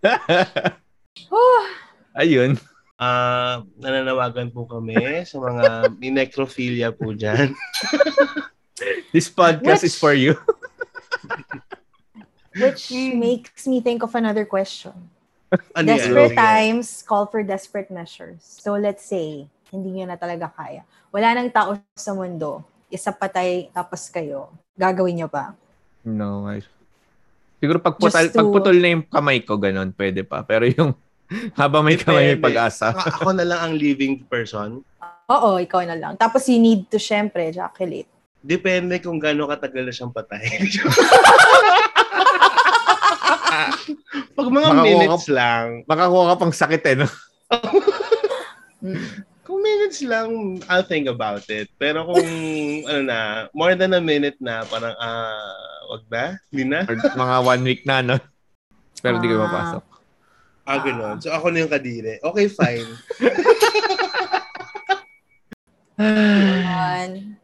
[1.31, 1.63] Oh,
[2.19, 2.59] Ayun.
[2.99, 7.55] Ah, nananawagan po kami sa mga may necrophilia po dyan.
[9.15, 10.35] This podcast Which- is for you.
[12.59, 15.15] which makes me think of another question.
[15.79, 15.87] Ano?
[15.87, 16.43] Desperate Sige.
[16.43, 18.43] times call for desperate measures.
[18.43, 20.87] So let's say, hindi nyo na talaga kaya.
[21.11, 22.63] Wala nang tao sa mundo.
[22.87, 24.53] Isa patay, tapos kayo.
[24.79, 25.55] Gagawin nyo ba?
[26.07, 26.63] No, I...
[27.57, 30.45] Siguro pagputol, Just to- pagputol na yung kamay ko, ganun, pwede pa.
[30.45, 30.93] Pero yung
[31.61, 32.95] habang may kamay, may pag-asa.
[32.95, 34.85] Ako, ako na lang ang living person.
[35.27, 36.15] Oo, ikaw na lang.
[36.15, 38.07] Tapos you need to, syempre, ejaculate.
[38.39, 40.47] Depende kung gaano katagal na siyang patay.
[44.37, 47.09] Pag mga Makakuha minutes lang, Makakuha ka pang sakit eh, no?
[48.77, 49.25] Mm.
[49.67, 50.29] Minutes lang,
[50.71, 51.67] I'll think about it.
[51.77, 52.23] Pero kung,
[52.89, 53.19] ano na,
[53.51, 55.55] more than a minute na, parang, ah,
[55.91, 56.87] wag na, hindi na.
[56.87, 58.17] Or mga one week na, no?
[59.03, 59.43] Pero di ko Ah.
[59.51, 59.85] mapasok.
[60.67, 61.17] Ah, ganun.
[61.23, 62.19] So, ako na yung kadire.
[62.23, 62.91] Okay, fine.
[65.97, 67.39] Yan.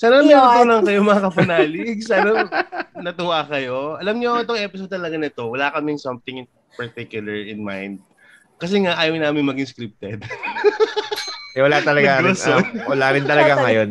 [0.00, 2.00] Sana may natutunan kayo mga kapanalig.
[2.00, 2.48] Sana
[2.96, 4.00] natuwa kayo.
[4.00, 8.00] Alam niyo, itong episode talaga nito, wala kaming something in particular in mind.
[8.60, 10.20] Kasi nga, ayaw namin maging scripted.
[11.50, 13.90] Eh, wala talaga rin, ah, wala rin talaga Wala ngayon.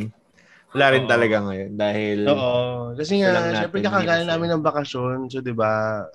[0.72, 1.12] Wala rin Oo.
[1.12, 1.72] talaga ngayon.
[1.76, 2.56] Dahil, Oo.
[2.96, 5.28] Kasi nga, natin syempre kakagaling namin ng bakasyon.
[5.28, 6.08] So, di ba,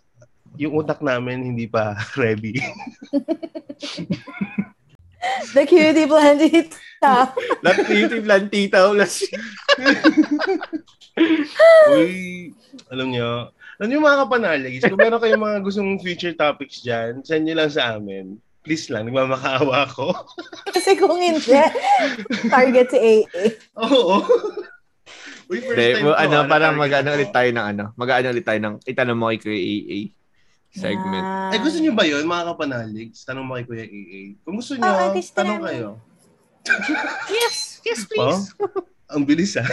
[0.56, 2.56] yung utak namin hindi pa ready.
[5.52, 7.36] The cutie plantita.
[7.60, 9.24] lahat YouTube lang, tita, ulas.
[11.92, 12.52] Uy,
[12.88, 17.44] alam nyo, alam nyo mga kapanalig, kung meron kayong mga gustong future topics dyan, send
[17.44, 18.36] nyo lang sa amin.
[18.64, 20.16] Please lang, nagmamakaawa ako.
[20.74, 21.52] Kasi kung hindi,
[22.48, 23.44] target si AA.
[23.76, 24.24] Oo.
[25.52, 28.32] Uy, first Hindi, time well, ko, ano, ah, parang mag-ano ulit tayo ng ano, mag-ano
[28.32, 30.00] ulit tayo ng, itanong mo kay Kuya AA
[30.74, 31.22] segment.
[31.28, 31.52] Ah.
[31.52, 33.12] Ay, gusto nyo ba yun, mga kapanalig?
[33.12, 34.20] Tanong mo kay Kuya AA.
[34.40, 35.88] Kung gusto Ah, gusto tanong kayo.
[37.28, 38.40] Yes, yes, Oh?
[39.12, 39.68] Ang bilis ah.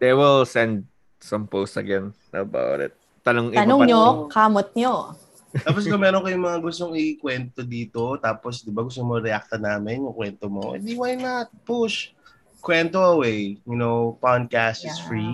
[0.00, 0.88] They will send
[1.20, 2.96] some posts again about it.
[3.20, 5.14] Tanong, Tanong nyo, kamot nyo.
[5.60, 10.08] Tapos kung meron kayong mga gustong ikwento dito, tapos di ba gusto mo reacta namin
[10.08, 11.52] yung kwento mo, edi why not?
[11.68, 12.16] Push.
[12.62, 13.60] Kwento away.
[13.68, 15.06] You know, podcast is Yeah.
[15.10, 15.32] free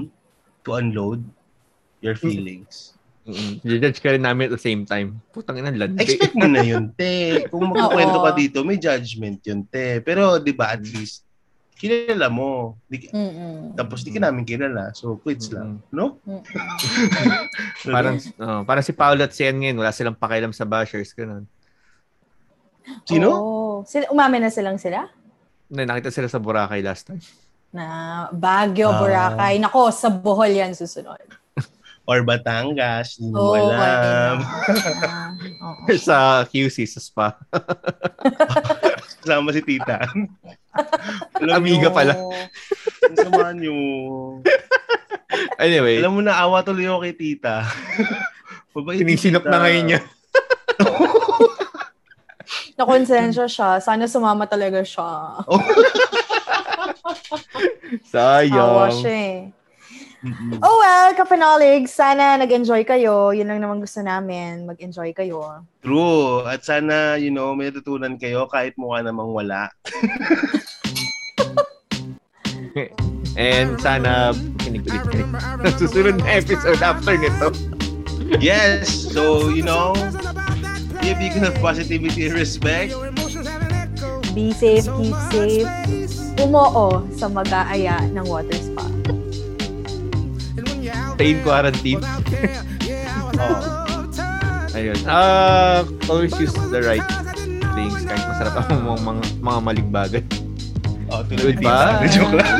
[0.64, 1.22] to unload
[2.00, 2.96] your feelings.
[3.28, 3.60] Mm-mm.
[3.60, 5.20] Judge ka rin namin at the same time.
[5.36, 6.00] Putang ina, landi.
[6.00, 7.44] Expect mo na yun, te.
[7.52, 10.00] Kung magkukwento ka dito, may judgment yun, te.
[10.00, 11.27] Pero, di ba, at least,
[11.78, 12.74] kilala mo.
[12.84, 13.06] Di,
[13.72, 14.90] tapos, di ka namin kilala.
[14.92, 15.78] So, quits lang.
[15.88, 16.18] No?
[16.26, 16.42] Mm-mm.
[17.94, 21.14] Parang, oh, parang si Paolo at si Ian ngayon, wala silang pakialam sa bashers.
[21.14, 21.46] Ganun.
[23.06, 23.28] Sino?
[23.30, 23.76] Oh.
[23.86, 25.06] Sila, umamin na silang sila?
[25.70, 27.22] Na, nakita sila sa Boracay last time.
[27.70, 27.84] Na
[28.28, 28.98] Baguio, Ah.
[28.98, 29.54] Boracay.
[29.56, 31.20] Nako, sa Bohol yan susunod.
[32.08, 34.40] Or Batangas, hindi mo Oh, alam.
[36.00, 37.36] sa QC, sa spa.
[39.18, 39.98] Kasama si tita.
[41.42, 42.14] Alam Amiga nyo, pala.
[43.02, 43.74] Ang sama nyo.
[45.58, 47.66] Anyway, Alam mo na, awa tuloy ako kay tita.
[48.78, 49.50] Mabait si sinisinop tita.
[49.50, 50.00] na ngayon niya.
[52.78, 53.70] Nakonsensya siya.
[53.82, 55.42] Sana sumama talaga siya.
[58.06, 58.54] Sayang.
[58.54, 59.38] Awa siya eh.
[60.58, 63.30] Oh well, kapanalig, sana nag-enjoy kayo.
[63.30, 65.62] Yun lang naman gusto namin, mag-enjoy kayo.
[65.78, 66.42] True.
[66.42, 69.70] At sana, you know, may natutunan kayo kahit mukha namang wala.
[73.38, 75.26] And sana kinig ulit kayo.
[75.38, 77.54] sa susunod na episode after nito.
[78.42, 78.90] Yes.
[79.14, 79.94] So, you know,
[80.98, 82.90] be a beacon of positivity and respect.
[84.34, 85.70] Be safe, keep safe.
[86.42, 88.86] Umoo sa mag-aaya ng water spa.
[91.18, 92.02] In quarantine.
[93.38, 94.74] Oh.
[94.74, 94.98] Ayun.
[95.06, 97.06] Ah, always use the right
[97.78, 100.22] things kahit masarap ang mga, mga, mga maling bagay.
[101.06, 102.02] Oh, tulad Goodbye.
[102.02, 102.10] tita.
[102.18, 102.58] Joke lang.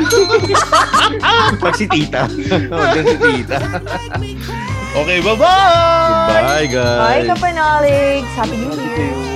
[1.63, 2.31] Pag si tita.
[2.71, 3.57] oh, dyan si tita.
[4.95, 5.43] Okay, bye-bye!
[6.31, 6.99] Goodbye, guys.
[7.03, 8.23] Bye, kapanalig!
[8.39, 9.28] Happy New Year!